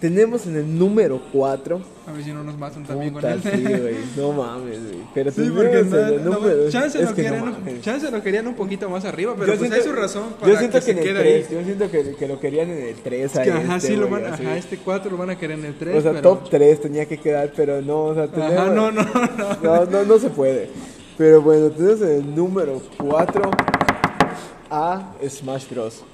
[0.00, 1.80] tenemos en el número 4.
[2.06, 3.40] A ver si no nos matan también con Puta, él.
[3.42, 3.96] sí, güey.
[4.16, 5.02] No mames, güey.
[5.14, 6.70] Pero Sí, porque no, el no, número.
[6.70, 7.80] chance, es lo que no querían, mames.
[7.80, 10.52] chance lo querían un poquito más arriba, pero Yo pues siento- hay su razón para
[10.52, 11.54] yo siento que, que, se en el quede 3, ahí.
[11.56, 14.08] yo siento que, que lo querían en el 3 Es que, ajá, este, sí lo
[14.08, 16.22] van, ajá, este 4 lo van a querer en el 3, O sea, pero...
[16.22, 19.56] top 3 tenía que quedar, pero no, o sea, tenemos, Ajá, no, no, no.
[19.62, 20.68] no, no, no se puede.
[21.18, 23.50] Pero bueno, tenemos en el número 4
[24.70, 26.04] a Smash Bros.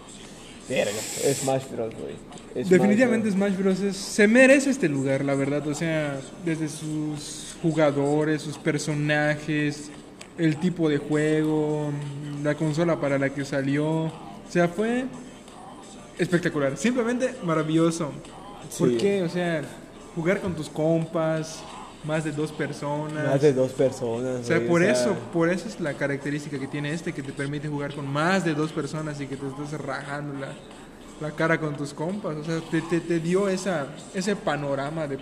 [0.68, 0.92] Verga,
[1.35, 2.64] Smash Bros, güey.
[2.68, 3.35] Definitivamente Bros.
[3.37, 3.81] Smash Bros.
[3.81, 5.66] es- se merece este lugar, la verdad.
[5.66, 9.90] O sea, desde sus jugadores, sus personajes,
[10.38, 11.90] el tipo de juego,
[12.42, 13.87] la consola para la que salió.
[14.05, 14.12] O
[14.51, 15.05] sea, fue
[16.18, 16.77] espectacular.
[16.77, 18.12] Simplemente maravilloso.
[18.70, 18.77] Sí.
[18.79, 19.62] Porque, o sea,
[20.14, 21.62] jugar con tus compas,
[22.05, 23.27] más de dos personas.
[23.27, 24.41] Más de dos personas.
[24.41, 27.12] O sea, güey, por o sea, eso, por eso es la característica que tiene este,
[27.12, 30.53] que te permite jugar con más de dos personas y que te estás rajando la,
[31.21, 32.37] la cara con tus compas.
[32.37, 35.19] O sea, te, te, te dio esa, ese panorama de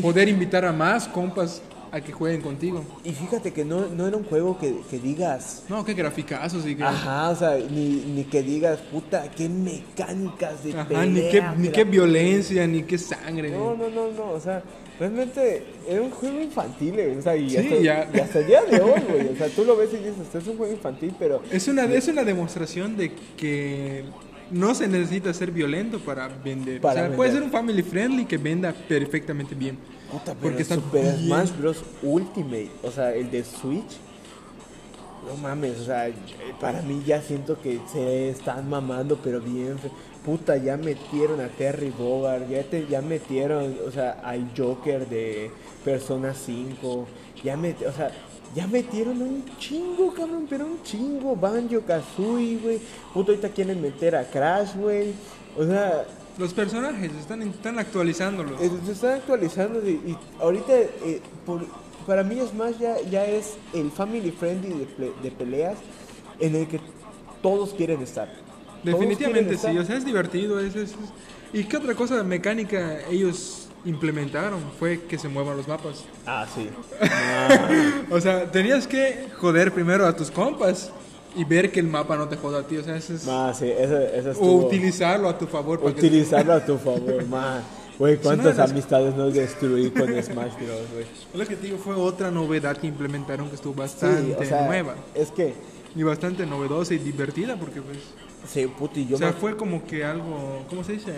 [0.00, 2.84] poder invitar a más compas a que jueguen contigo.
[3.02, 5.64] Y fíjate que no, no era un juego que, que digas.
[5.68, 6.84] No, qué graficazos y que...
[6.84, 11.06] Ajá, o sea, ni, ni que digas, puta, qué mecánicas de Ajá, pelea.
[11.06, 13.50] ni qué, ni qué violencia, ni qué sangre.
[13.50, 14.62] No, no, no, no, o sea,
[15.00, 18.10] realmente era un juego infantil, güey, o sea, y, Sí, hasta, ya.
[18.14, 20.46] y hasta el día de hoy, güey, o sea, tú lo ves y dices, es
[20.46, 24.04] un juego infantil, pero Es una, es una demostración de que
[24.50, 26.80] no se necesita ser violento para vender.
[26.80, 29.78] Para o sea, puede ser un family friendly que venda perfectamente bien.
[30.12, 31.26] puta, pero Porque está Super bien.
[31.26, 31.82] Smash Bros.
[32.02, 33.96] Ultimate, o sea, el de Switch,
[35.26, 36.10] no mames, o sea,
[36.60, 39.76] para mí ya siento que se están mamando, pero bien.
[40.24, 45.50] Puta, ya metieron a Terry Bogard, ya, te, ya metieron, o sea, al Joker de
[45.84, 47.06] Persona 5,
[47.42, 48.10] ya metieron, o sea,
[48.54, 51.36] ya metieron un chingo, cabrón, pero un chingo.
[51.36, 52.78] Banjo, Kazooie, güey.
[53.14, 55.12] Puta, ahorita quieren meter a Crash, güey.
[55.56, 56.04] O sea,
[56.36, 58.60] Los personajes están, están actualizándolos.
[58.60, 61.64] eh, se están actualizando y, y ahorita eh, por-
[62.06, 64.86] para mí Smash ya, ya es el family friendly
[65.22, 65.76] de peleas
[66.40, 66.80] en el que
[67.42, 68.28] todos quieren estar.
[68.82, 70.60] Definitivamente sí, o sea, es divertido.
[70.60, 70.96] Es, es- es-
[71.52, 74.60] ¿Y qué otra cosa mecánica ellos implementaron?
[74.78, 76.04] Fue que se muevan los mapas.
[76.26, 76.68] Ah, sí.
[78.10, 80.90] O sea, tenías que joder primero a tus compas
[81.36, 82.76] y ver que el mapa no te joda a ti.
[82.76, 83.28] O sea, eso es- sí,
[83.68, 85.80] eso, eso o estuvo- utilizarlo a tu favor.
[85.80, 87.62] para que- utilizarlo a tu favor, más.
[87.98, 91.04] Güey, cuántas las- amistades no destruí con Smash Bros, güey.
[91.34, 94.66] Lo que te digo fue otra novedad que implementaron que estuvo bastante Sí, o sea,
[94.66, 94.94] nueva.
[95.14, 95.52] es que,
[95.96, 97.98] Y bastante novedosa y divertida porque pues...
[98.46, 100.64] sí, puti, yo o sea, me- fue como que algo...
[100.68, 101.12] ¿Cómo se dice?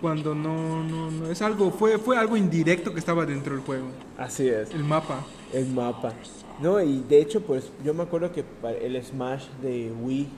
[0.00, 1.30] Cuando no, no, no...
[1.30, 1.70] Es algo...
[1.70, 3.86] Fue, fue algo indirecto que estaba dentro del juego.
[4.18, 4.70] Así es.
[4.72, 5.24] El mapa.
[5.52, 6.12] El mapa.
[6.60, 8.44] No, y de hecho, pues yo me acuerdo que
[8.82, 10.28] el Smash de Wii,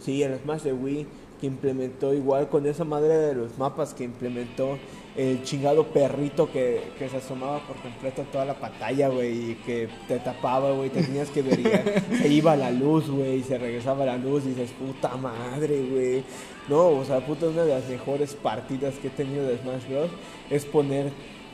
[0.00, 1.06] sí, el Smash de Wii,
[1.40, 4.78] que implementó igual con esa madre de los mapas que implementó
[5.18, 9.54] el chingado perrito que, que se asomaba por completo a toda la pantalla, güey, y
[9.66, 13.58] que te tapaba, güey, te tenías que ver, se iba la luz, güey, y se
[13.58, 16.22] regresaba la luz y dices, puta madre, güey.
[16.68, 20.10] No, o sea, puta, una de las mejores partidas que he tenido de Smash Bros.
[20.50, 21.10] es poner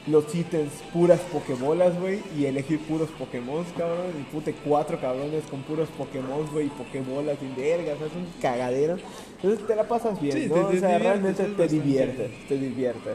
[0.07, 5.62] los ítems puras pokebolas, güey, y elegir puros Pokémon, cabrón, y pute cuatro cabrones con
[5.62, 8.98] puros Pokémon, güey, y pokebolas y vergas, es un cagadero.
[9.40, 10.55] Entonces te la pasas bien, Sí, ¿no?
[10.57, 13.14] te- o sea, diviertes, realmente te diviertes, te diviertes.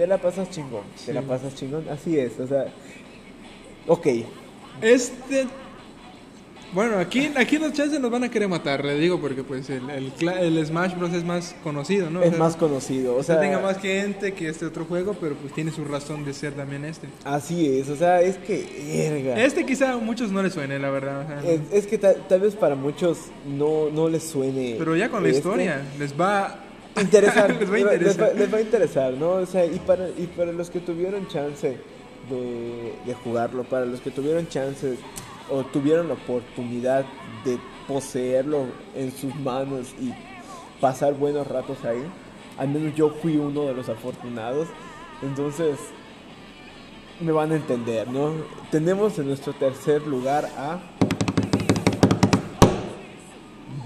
[0.00, 2.72] Te la pasas chingón, te la pasas chingón, así es, o sea,
[3.86, 4.06] ok,
[4.80, 5.46] Este...
[6.72, 9.90] Bueno, aquí, aquí los chances nos van a querer matar, le digo, porque pues el,
[9.90, 11.12] el, el Smash Bros.
[11.12, 12.20] es más conocido, ¿no?
[12.20, 15.34] O es sea, más conocido, o sea, tenga más gente que este otro juego, pero
[15.34, 17.08] pues tiene su razón de ser también este.
[17.24, 19.42] así es, o sea, es que, verga.
[19.44, 21.24] Este quizá a muchos no les suene, la verdad.
[21.24, 21.76] o sea, no.
[21.76, 24.76] Es, que ta- tal vez para muchos no, no les suene.
[24.78, 25.40] Pero ya con la este.
[25.40, 28.34] historia les va interesar, les va a les va- interesar.
[28.36, 29.30] les va a interesar, ¿no?
[29.32, 31.78] O sea, y para, y para los que tuvieron chance
[32.30, 34.96] de, de jugarlo, para los que tuvieron chance
[35.50, 37.04] o tuvieron la oportunidad
[37.44, 40.12] de poseerlo en sus manos y
[40.80, 42.02] pasar buenos ratos ahí,
[42.58, 44.68] al menos yo fui uno de los afortunados,
[45.22, 45.76] entonces
[47.20, 48.32] me van a entender, ¿no?
[48.70, 50.78] Tenemos en nuestro tercer lugar a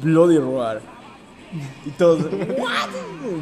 [0.03, 0.81] Bloody Roar.
[1.87, 2.21] Y todos,
[2.59, 2.88] ¿what?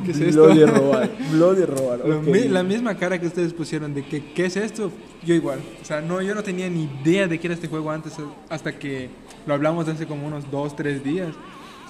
[0.05, 0.45] ¿Qué es esto?
[0.45, 1.99] Bloody Roar, Bloody Roar.
[2.07, 2.25] Lo ok.
[2.27, 4.91] mi- La misma cara que ustedes pusieron de que qué es esto,
[5.25, 5.61] yo igual.
[5.81, 8.13] O sea, no, yo no tenía ni idea de qué era este juego antes,
[8.49, 9.09] hasta que
[9.47, 11.29] lo hablamos hace como unos dos, tres días.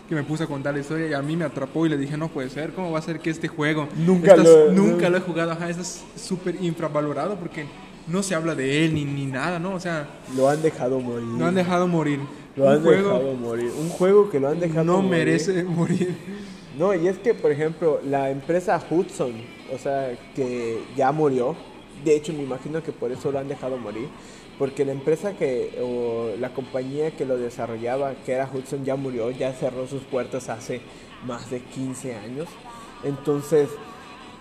[0.08, 2.16] Que me puse a contar la historia y a mí me atrapó y le dije,
[2.18, 5.16] no puede ser, ¿cómo va a ser que este juego Nunca Esto lo- nunca lo
[5.16, 5.52] he jugado?
[5.52, 7.64] Ajá, eso es súper infravalorado porque
[8.08, 9.74] no se habla de él ni, ni nada, ¿no?
[9.74, 10.06] O sea,
[10.36, 11.24] Lo han dejado morir.
[11.38, 12.18] lo han dejado morir.
[12.56, 13.70] Lo han juego dejado morir.
[13.78, 15.10] Un juego que lo han dejado no morir.
[15.10, 16.16] merece morir.
[16.78, 19.32] No, y es que, por ejemplo, la empresa Hudson,
[19.74, 21.54] o sea, que ya murió,
[22.04, 24.08] de hecho me imagino que por eso lo han dejado morir,
[24.58, 29.30] porque la empresa que, o la compañía que lo desarrollaba, que era Hudson, ya murió,
[29.30, 30.80] ya cerró sus puertas hace
[31.26, 32.48] más de 15 años.
[33.04, 33.68] Entonces,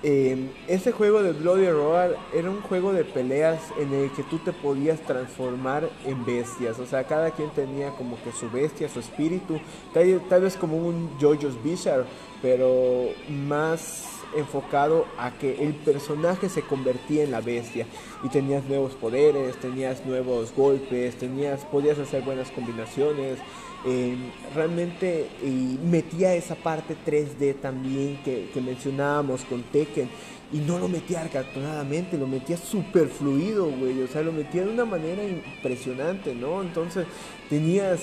[0.04, 4.40] eh, ese juego de Bloody Roar era un juego de peleas en el que tú
[4.40, 6.80] te podías transformar en bestias.
[6.80, 9.60] O sea, cada quien tenía como que su bestia, su espíritu.
[9.94, 12.06] Tal, tal vez como un JoJo's Bizarre,
[12.42, 17.86] pero más enfocado a que el personaje se convertía en la bestia
[18.24, 23.40] y tenías nuevos poderes, tenías nuevos golpes, tenías podías hacer buenas combinaciones.
[23.86, 24.15] Eh,
[24.54, 30.08] realmente eh, metía esa parte 3D también que, mencionábamos con Tekken
[30.54, 34.70] y no lo metía acartonadamente, lo metía súper fluido, güey, o sea, lo metía de
[34.70, 36.62] una manera impresionante, ¿no?
[36.62, 37.08] Entonces
[37.50, 38.02] tenías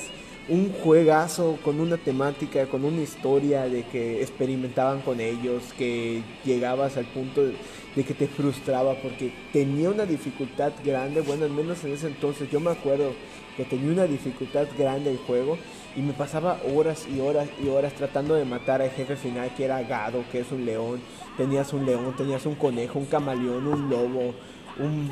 [0.49, 6.97] un juegazo con una temática, con una historia de que experimentaban con ellos, que llegabas
[6.97, 7.55] al punto de,
[7.95, 12.51] de que te frustraba porque tenía una dificultad grande, bueno, al menos en ese entonces
[12.51, 13.13] yo me acuerdo
[13.59, 15.59] que tenía una dificultad grande el juego
[15.95, 19.65] y me pasaba horas y horas y horas tratando de matar al jefe final que
[19.67, 21.01] era Gado, que es un león,
[21.37, 24.33] tenías un león, tenías un conejo, un camaleón, un lobo,
[24.79, 25.11] un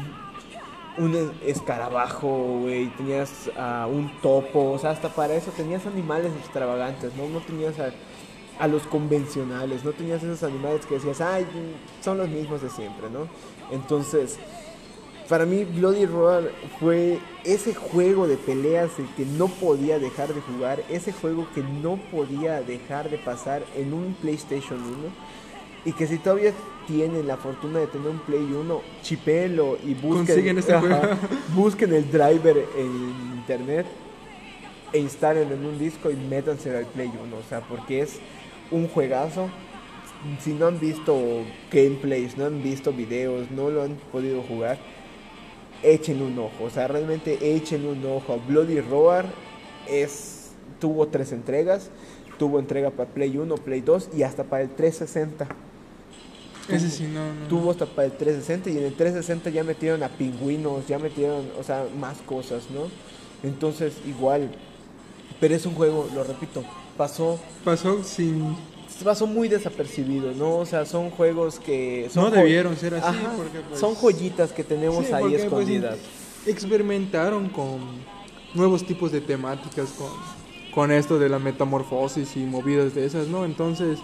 [0.98, 6.32] un es- escarabajo, güey, tenías a un topo, o sea, hasta para eso tenías animales
[6.40, 7.28] extravagantes, ¿no?
[7.28, 7.90] No tenías a,
[8.59, 11.46] a los convencionales, no tenías esos animales que decías, ay,
[12.02, 13.28] son los mismos de siempre, ¿no?
[13.70, 14.38] Entonces,
[15.28, 20.40] para mí Bloody Roar fue ese juego de peleas el que no podía dejar de
[20.40, 24.94] jugar, ese juego que no podía dejar de pasar en un PlayStation 1
[25.84, 26.52] y que si todavía
[26.86, 30.74] tienen la fortuna de tener un Play 1, chipelo y busquen, este
[31.54, 33.86] busquen el driver en internet
[34.92, 38.18] e instalen en un disco y métanse al Play 1, o sea, porque es
[38.70, 39.48] un juegazo.
[40.40, 41.16] Si no han visto
[41.70, 44.78] gameplays, no han visto videos, no lo han podido jugar,
[45.82, 46.64] echen un ojo.
[46.64, 48.40] O sea, realmente echen un ojo.
[48.46, 49.26] Bloody Roar
[49.88, 51.90] es, tuvo tres entregas.
[52.38, 55.48] Tuvo entrega para Play 1, Play 2 y hasta para el 360.
[56.68, 57.46] Ese sí, no, no.
[57.48, 61.46] Tuvo hasta para el 360 y en el 360 ya metieron a pingüinos, ya metieron,
[61.58, 62.88] o sea, más cosas, ¿no?
[63.48, 64.50] Entonces, igual.
[65.40, 66.64] Pero es un juego, lo repito,
[66.96, 67.38] pasó.
[67.64, 68.56] Pasó sin
[69.04, 70.56] pasó muy desapercibido, ¿no?
[70.56, 72.09] O sea, son juegos que...
[72.11, 73.18] Son no debieron ser así.
[73.37, 75.98] porque, pues, son joyitas que tenemos ahí pues, escondidas.
[76.46, 77.80] experimentaron con
[78.54, 80.09] nuevos tipos de temáticas, con,
[80.74, 83.44] con esto de la metamorfosis y movidas de esas, ¿no?
[83.44, 83.98] Entonces,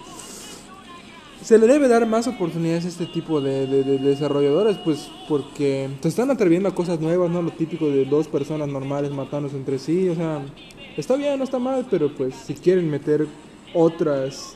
[1.42, 6.09] se le debe dar más oportunidades a este tipo de, de, desarrolladores, pues porque se
[6.09, 7.42] están atreviendo a cosas nuevas, ¿no?
[7.42, 10.42] Lo típico de dos personas normales matándose entre sí, o sea,
[10.96, 13.26] está bien, no está mal, pero pues si quieren meter
[13.74, 14.55] otras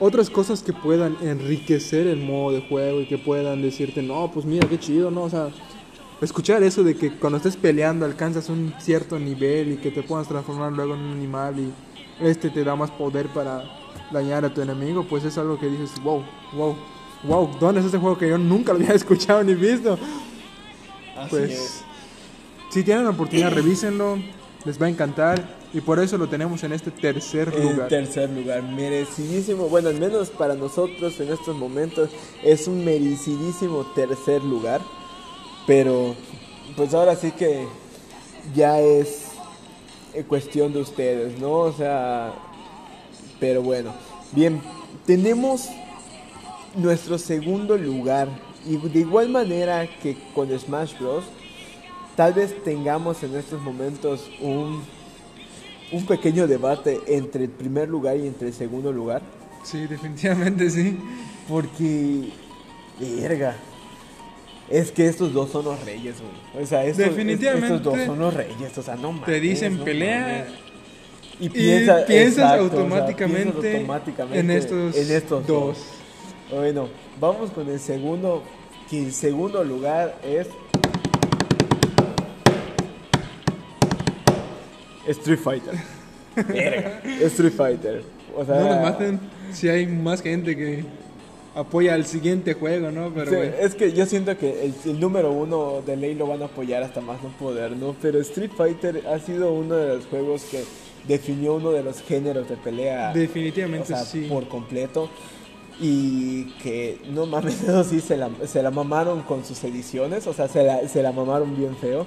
[0.00, 4.46] otras cosas que puedan enriquecer el modo de juego y que puedan decirte, no, pues
[4.46, 5.22] mira, qué chido, ¿no?
[5.24, 5.48] O sea,
[6.20, 10.28] escuchar eso de que cuando estés peleando alcanzas un cierto nivel y que te puedas
[10.28, 11.72] transformar luego en un animal y
[12.24, 13.64] este te da más poder para
[14.10, 16.76] dañar a tu enemigo, pues es algo que dices, wow, wow,
[17.24, 19.98] wow, ¿dónde es ese juego que yo nunca lo había escuchado ni visto?
[21.30, 21.82] pues,
[22.70, 24.18] si tienen la oportunidad, revísenlo,
[24.64, 25.58] les va a encantar.
[25.72, 27.88] Y por eso lo tenemos en este tercer lugar.
[27.88, 29.68] tercer lugar, merecidísimo.
[29.68, 32.08] Bueno, al menos para nosotros en estos momentos
[32.42, 34.80] es un merecidísimo tercer lugar.
[35.66, 36.14] Pero
[36.76, 37.66] pues ahora sí que
[38.54, 39.26] ya es
[40.14, 41.52] eh, cuestión de ustedes, ¿no?
[41.52, 42.32] O sea,
[43.38, 43.92] pero bueno.
[44.32, 44.60] Bien,
[45.06, 45.68] tenemos
[46.74, 48.28] nuestro segundo lugar.
[48.66, 51.24] Y de igual manera que con Smash Bros.
[52.18, 54.82] Tal vez tengamos en estos momentos un
[55.92, 59.22] un pequeño debate entre el primer lugar y entre el segundo lugar.
[59.62, 60.98] Sí, definitivamente sí.
[61.48, 62.30] Porque,
[63.00, 63.54] verga,
[64.68, 66.64] es que estos dos son los reyes, güey.
[66.64, 69.26] O sea, estos, definitivamente, estos dos son los reyes, o sea, no mames.
[69.26, 70.48] Te dicen pelea.
[71.40, 73.86] Y, piensas automáticamente,
[74.32, 75.78] en, estos en estos dos.
[76.50, 76.88] Bueno,
[77.20, 78.42] vamos con el segundo,
[78.90, 80.48] que el segundo lugar es
[85.08, 85.74] Street Fighter.
[87.26, 88.02] Street Fighter.
[88.36, 89.20] O sea, no nos maten
[89.52, 90.84] si hay más gente que
[91.54, 93.12] apoya al siguiente juego, ¿no?
[93.12, 96.82] Pero Es que yo siento que el, número uno de ley lo van a apoyar
[96.82, 97.96] hasta más no poder, ¿no?
[98.00, 100.62] Pero Street Fighter ha sido uno de los juegos que
[101.06, 103.12] definió uno de los géneros de pelea.
[103.12, 104.26] Definitivamente, sí.
[104.28, 105.10] Por completo.
[105.80, 110.32] Y que, no mames, eso sí, se la, se la mamaron con sus ediciones, o
[110.32, 112.04] sea, se la, se la mamaron bien feo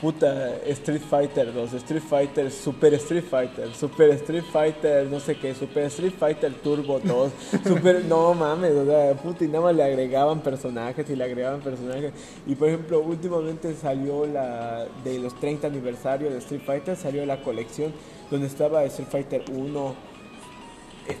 [0.00, 5.54] puta, Street Fighter 2, Street Fighter, Super Street Fighter, Super Street Fighter, no sé qué,
[5.54, 7.32] Super Street Fighter Turbo 2,
[7.64, 11.60] Super, no mames, o sea, puta, y nada más le agregaban personajes y le agregaban
[11.60, 12.12] personajes.
[12.46, 17.42] Y por ejemplo, últimamente salió la, de los 30 aniversarios de Street Fighter, salió la
[17.42, 17.92] colección
[18.30, 19.94] donde estaba Street Fighter 1,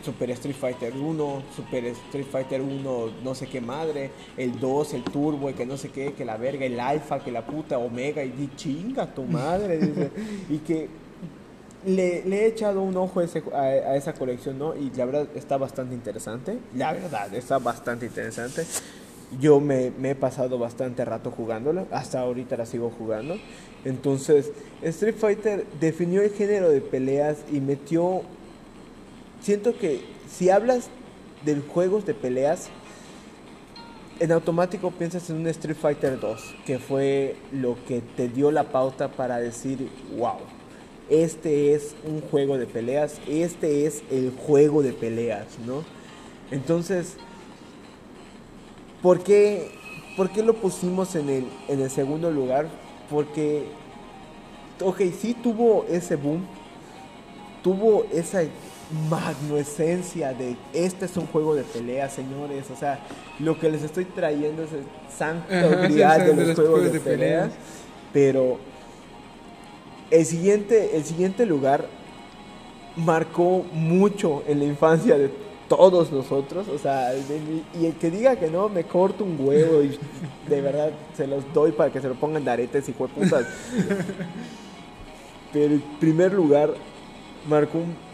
[0.02, 5.04] Super Street Fighter 1, Super Street Fighter 1, no sé qué madre, el 2, el
[5.04, 8.22] Turbo, y que no sé qué, que la verga, el Alpha, que la puta Omega,
[8.22, 10.10] y di chinga tu madre,
[10.48, 10.88] y que
[11.84, 14.76] le, he echado un ojo a, esa colección, ¿no?
[14.76, 18.64] Y la verdad está bastante interesante, la verdad está bastante interesante.
[19.40, 23.36] Yo me, me he pasado bastante rato jugándola, hasta ahorita la sigo jugando.
[23.84, 24.50] Entonces,
[24.82, 28.22] Street Fighter definió el género de peleas y metió
[29.40, 30.88] siento que si hablas
[31.44, 32.68] de juegos de peleas,
[34.20, 38.64] en automático piensas en un Street Fighter 2, que fue lo que te dio la
[38.64, 40.36] pauta para decir, wow,
[41.08, 45.84] este es un juego de peleas, este es el juego de peleas, ¿no?
[46.50, 47.16] Entonces,
[49.02, 49.70] ¿por qué,
[50.16, 52.68] por qué lo pusimos en el, en el segundo lugar?
[53.08, 53.68] Porque,
[54.82, 56.44] ok, sí tuvo ese boom,
[57.62, 58.42] tuvo esa
[59.08, 62.70] magno esencia de este es un juego de pelea, señores.
[62.70, 63.00] O sea,
[63.38, 64.84] lo que les estoy trayendo es el
[65.16, 67.50] santo grial de los, juegos, de, pelea.
[68.12, 68.58] Pero
[70.10, 71.86] el siguiente, el siguiente lugar
[72.96, 75.30] marcó mucho en la infancia de
[75.68, 79.84] todos nosotros, o sea, de y el que diga que no, me corto un huevo
[79.84, 79.96] y
[80.48, 83.46] de verdad se los doy para que se lo pongan de aretes y putas.
[85.52, 86.74] Pero en primer lugar,
[87.48, 88.09] marcó un-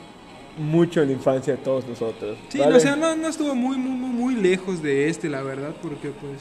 [0.59, 2.37] mucho en la infancia de todos nosotros.
[2.49, 2.71] Sí, ¿vale?
[2.73, 6.09] no, o sea, no, no estuvo muy, muy, muy, lejos de este, la verdad, porque
[6.11, 6.41] pues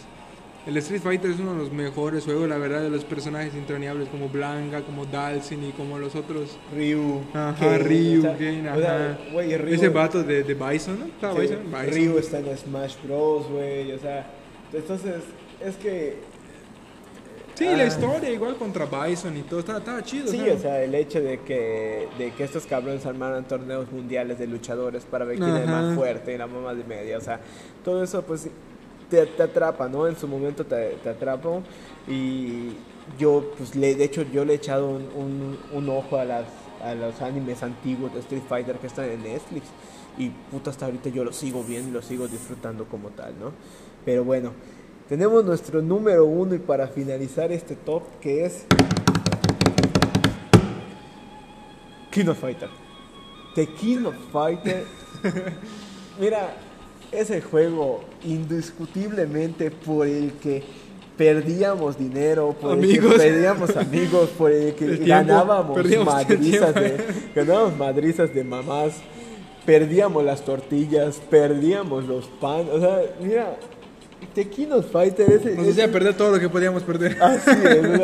[0.67, 4.09] el Street Fighter es uno de los mejores juegos, la verdad, de los personajes intraneables
[4.09, 6.57] como Blanca, como Dalsin y como los otros.
[6.75, 7.21] Ryu.
[7.33, 9.17] Ajá, Kane, Ryu, o sea, Kane, o sea, ajá.
[9.31, 11.05] güey, Ryu- Ese vato de, de Bison, ¿no?
[11.05, 11.59] ¿Estaba Sí, Bison?
[11.65, 11.93] Bison.
[11.93, 14.25] Ryu está en Smash Bros, güey, o sea,
[14.73, 15.21] entonces
[15.63, 16.17] es que
[17.55, 17.87] Sí, la Ah.
[17.87, 20.27] historia igual contra Bison y todo, estaba, estaba chido.
[20.27, 24.45] sí, o sea, el hecho de que de que estos cabrones armaran torneos mundiales de
[24.47, 25.81] luchadores para ver quién es Ajá.
[25.81, 27.39] más fuerte y la mamá de media, o sea,
[27.83, 28.49] todo eso pues
[29.09, 30.07] te, te atrapa, ¿no?
[30.07, 31.61] En su momento te, te atrapa
[32.07, 32.73] y
[33.19, 36.45] yo pues le de hecho yo le he echado un, un, un ojo a las
[36.83, 39.65] a los animes antiguos de Street Fighter que están en Netflix
[40.17, 43.51] y puta hasta ahorita yo lo sigo viendo y lo sigo disfrutando como tal, ¿no?
[44.05, 44.51] Pero bueno,
[45.07, 48.65] tenemos nuestro número uno y para finalizar este top que es
[52.11, 52.69] King of Fighter.
[53.55, 54.85] The King of Fighter.
[56.19, 56.55] Mira,
[57.11, 60.63] es el juego indiscutiblemente por el que
[61.17, 66.97] perdíamos dinero, por el que perdíamos amigos, por el que El ganábamos madrizas de,
[67.35, 68.95] ganábamos madrizas de mamás,
[69.65, 73.57] perdíamos las tortillas, perdíamos los pan, o sea, mira,
[74.33, 77.17] The King of Fighter es, Nos hacía perder todo lo que podíamos perder.
[77.21, 77.99] Así es,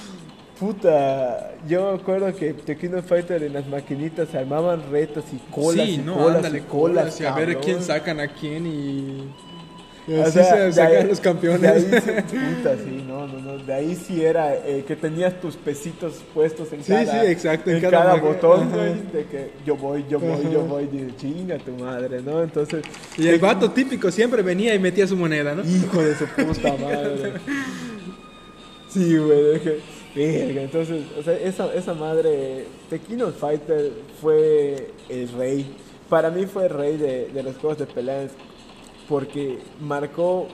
[0.60, 1.52] puta.
[1.68, 5.38] Yo me acuerdo que The King of Fighter en las maquinitas se armaban retos y
[5.52, 7.04] colas sí, y no, colas ándale, y colas.
[7.04, 9.32] colas y a ver quién sacan a quién y...
[10.08, 11.60] y O así sea, se sacan ahí- los campeones.
[11.62, 13.58] De ahí puta, sí, no, no, no.
[13.64, 17.70] De ahí sí era eh, que tenías tus pesitos puestos en Sí, cada, sí, exacto,
[17.70, 21.14] en en cada cada, botón, güey, de que yo voy, yo voy, yo voy, de
[21.16, 22.42] chinga tu madre, ¿no?
[22.42, 22.82] Entonces,
[23.16, 25.62] Y el vato típico siempre venía y metía su moneda, ¿no?
[25.64, 27.34] Hijo de su puta madre.
[28.88, 29.78] Sí, güey, de que,
[30.14, 33.90] verga, entonces, o sea, esa, esa madre, The King of Fighter
[34.20, 35.74] fue el rey.
[36.10, 38.32] Para mí fue el rey de, de los juegos de peleas
[39.08, 40.48] porque marcó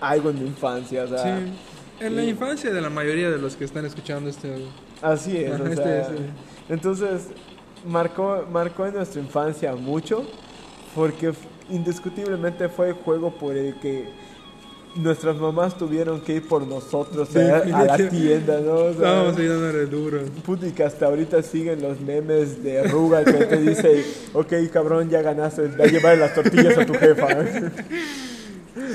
[0.00, 1.52] algo en mi infancia, o sea, Sí.
[2.00, 4.64] En la y- infancia de la mayoría de los que están escuchando este...
[5.02, 6.14] así es, o este sea, sí.
[6.70, 7.28] entonces
[7.86, 10.24] marcó, marcó en nuestra infancia mucho
[10.94, 11.32] porque
[11.68, 14.08] indiscutiblemente fue el juego por el que
[14.96, 18.74] nuestras mamás tuvieron que ir por nosotros a, a la tienda, ¿no?
[18.74, 20.20] O sea, Estábamos ahí dándole duro.
[20.44, 25.08] puta, y que hasta ahorita siguen los memes de Rugal que te dice, ok, cabrón,
[25.08, 27.28] ya ganaste, ve a llevar las tortillas a tu jefa.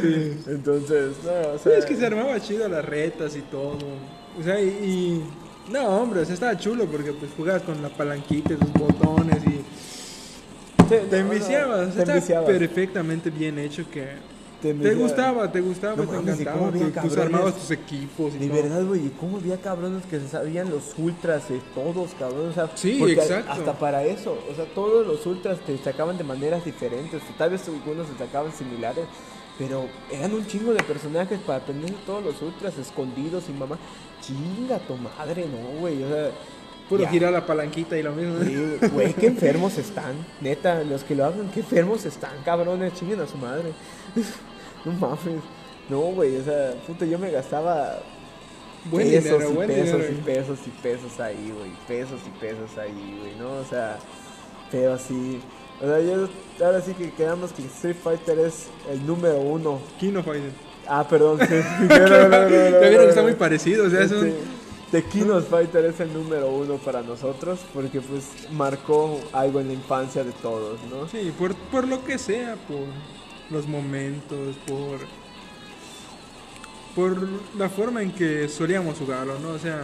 [0.02, 0.38] Sí.
[0.48, 3.78] Entonces, no, o Sí, sea, es que se armaba chido las retas y todo.
[4.40, 4.68] O sea, y...
[4.68, 5.24] y-
[5.72, 9.38] No, hombre, o sea, estaba chulo porque pues jugabas con la palanquita y los botones
[9.46, 10.84] y...
[10.90, 11.94] te, Te no, no, enviciabas.
[11.94, 12.50] te Estaba enviciabas.
[12.50, 14.06] perfectamente bien hecho que...
[14.66, 14.98] Te Te enviciabas.
[15.00, 16.72] gustaba, te gustaba, No te mames, ¿y encantaba.
[16.72, 17.18] Tú, cabrones?
[17.18, 18.62] armabas tus equipos y De todo.
[18.64, 21.44] verdad, güey, ¿y ¿cómo había cabrones que se sabían los ultras
[21.76, 22.50] todos, cabrón?
[22.50, 23.52] O sea, Sí, exacto.
[23.52, 27.68] Hasta para eso, o sea, todos los ultras te sacaban de maneras diferentes, tal vez
[27.68, 29.06] algunos se sacaban similares,
[29.60, 33.78] pero eran un chingo de personajes para aprender todos los ultras escondidos y mamá,
[34.22, 36.32] chinga tu madre, no, güey, o sea,
[36.90, 37.10] Puro ya.
[37.10, 38.36] girar la palanquita y lo mismo.
[38.44, 43.22] Sí, Güey, qué enfermos están, neta, los que lo hagan, qué enfermos están, cabrones, chinguen
[43.22, 43.72] a su madre.
[44.92, 45.44] No mames.
[45.90, 48.00] No, güey, o sea, puta, yo me gastaba
[48.86, 50.14] Buen pesos dinero, y buen pesos dinero.
[50.14, 51.72] y pesos y pesos ahí, güey.
[51.88, 53.54] Pesos y pesos ahí, güey, ¿no?
[53.54, 53.98] O sea,
[54.72, 55.42] pero así.
[55.82, 56.30] O sea, yo
[56.64, 59.80] ahora sí que quedamos que Street Fighter es el número uno.
[60.00, 60.52] Kino Fighter.
[60.88, 61.56] Ah, perdón, sí.
[61.90, 64.28] No, no, no, que está muy parecido, o sea, es un...
[64.28, 64.40] Este,
[64.92, 69.68] The King of Fighter es el número uno para nosotros porque pues marcó algo en
[69.68, 71.08] la infancia de todos, ¿no?
[71.08, 72.78] Sí, por, por lo que sea, por
[73.52, 75.00] los momentos, por...
[76.96, 77.28] Por
[77.58, 79.50] la forma en que solíamos jugarlo, ¿no?
[79.50, 79.82] O sea,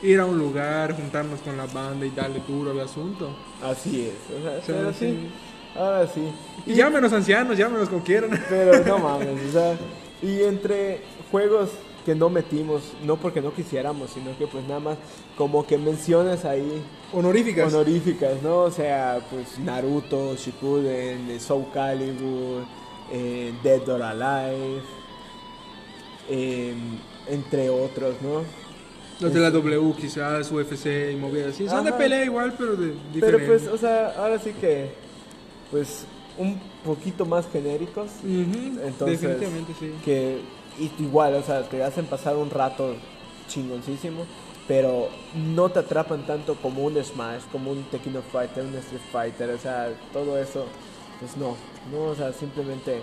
[0.00, 3.34] ir a un lugar, juntarnos con la banda y darle duro al asunto.
[3.62, 5.30] Así es, o sea, O sea, pero sí, sí.
[5.76, 6.22] ahora sí.
[6.64, 8.30] Y llámenos ancianos, llámenos como quieran.
[8.48, 9.76] Pero no mames, o sea,
[10.22, 11.00] y entre
[11.32, 11.70] juegos
[12.06, 14.98] que no metimos, no porque no quisiéramos, sino que pues nada más
[15.36, 16.82] como que menciones ahí
[17.12, 17.72] Honoríficas.
[17.72, 18.58] honoríficas, ¿no?
[18.62, 22.64] O sea, pues Naruto, Shippuden, Soul Calibur,
[23.12, 24.80] eh, Dead or Alive,
[26.28, 26.74] eh,
[27.28, 28.42] entre otros, ¿no?
[29.20, 31.68] Los de la W quizás, UFC y movidas así.
[31.68, 33.20] Son de pelea igual, pero de diferente.
[33.20, 34.90] Pero pues, o sea, ahora sí que,
[35.70, 36.06] pues,
[36.38, 39.92] un poquito más genéricos, Ujú, entonces, Definitivamente sí.
[40.04, 40.40] que
[40.80, 42.96] y- igual, o sea, te hacen pasar un rato
[43.46, 44.24] chingoncísimo,
[44.66, 45.08] pero
[45.54, 49.58] no te atrapan tanto como un Smash, como un Tekken Fighter, un Street Fighter, o
[49.58, 50.64] sea, todo eso
[51.22, 51.56] pues no,
[51.90, 53.02] no, o sea, simplemente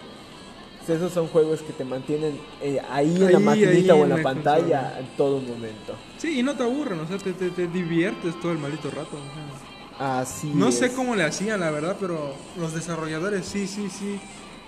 [0.78, 4.10] pues, esos son juegos que te mantienen eh, ahí, en la maquinita o en en
[4.10, 5.00] la la pantalla consola.
[5.00, 5.96] en todo momento.
[6.18, 9.18] Sí, y no te aburren, o sea, te, te, te diviertes todo el maldito rato.
[9.18, 10.22] o sea.
[10.22, 10.76] Así No es.
[10.78, 14.20] sé cómo le hacían, la verdad, pero los desarrolladores sí, sí, sí,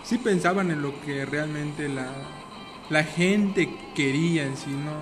[0.04, 2.12] sí pensaban en lo que realmente la,
[2.90, 4.94] la gente quería en sí, ¿no?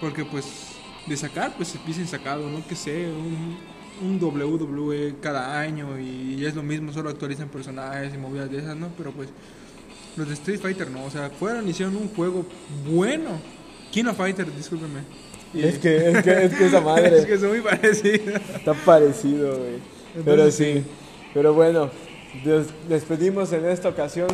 [0.00, 3.58] Porque pues de sacar, pues empiecen sacado, no que sé, un,
[4.02, 8.76] un WWE cada año y es lo mismo, solo actualizan personajes y movidas de esas,
[8.76, 8.88] ¿no?
[8.96, 9.28] Pero pues
[10.16, 12.44] los de Street Fighter no, o sea, fueron hicieron un juego
[12.90, 13.40] bueno.
[13.92, 15.00] King of Fighter, discúlpeme.
[15.52, 18.40] Y- Es que, es que, es que esa madre es que son muy parecidos.
[18.56, 19.78] está parecido, güey.
[20.24, 20.82] Pero sí,
[21.34, 21.90] pero bueno,
[22.44, 24.28] des- despedimos en esta ocasión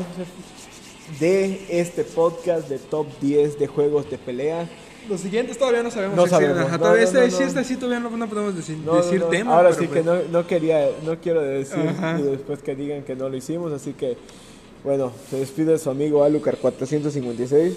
[1.21, 4.69] de este podcast de top 10 de juegos de pelea.
[5.09, 6.17] Los siguientes todavía no sabemos.
[6.17, 8.57] No si sabemos, Ajá, no, todavía no, este, no, este sí todavía no, no podemos
[8.57, 9.55] decir, decir no, tema.
[9.57, 12.19] Ahora pero sí que pues- no, no quería, no quiero decir Ajá.
[12.19, 14.17] y después que digan que no lo hicimos, así que
[14.85, 17.75] bueno, se despide su amigo Alucar 456.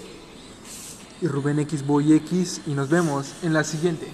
[1.22, 4.06] Y Rubén X Boy X y nos vemos en la siguiente.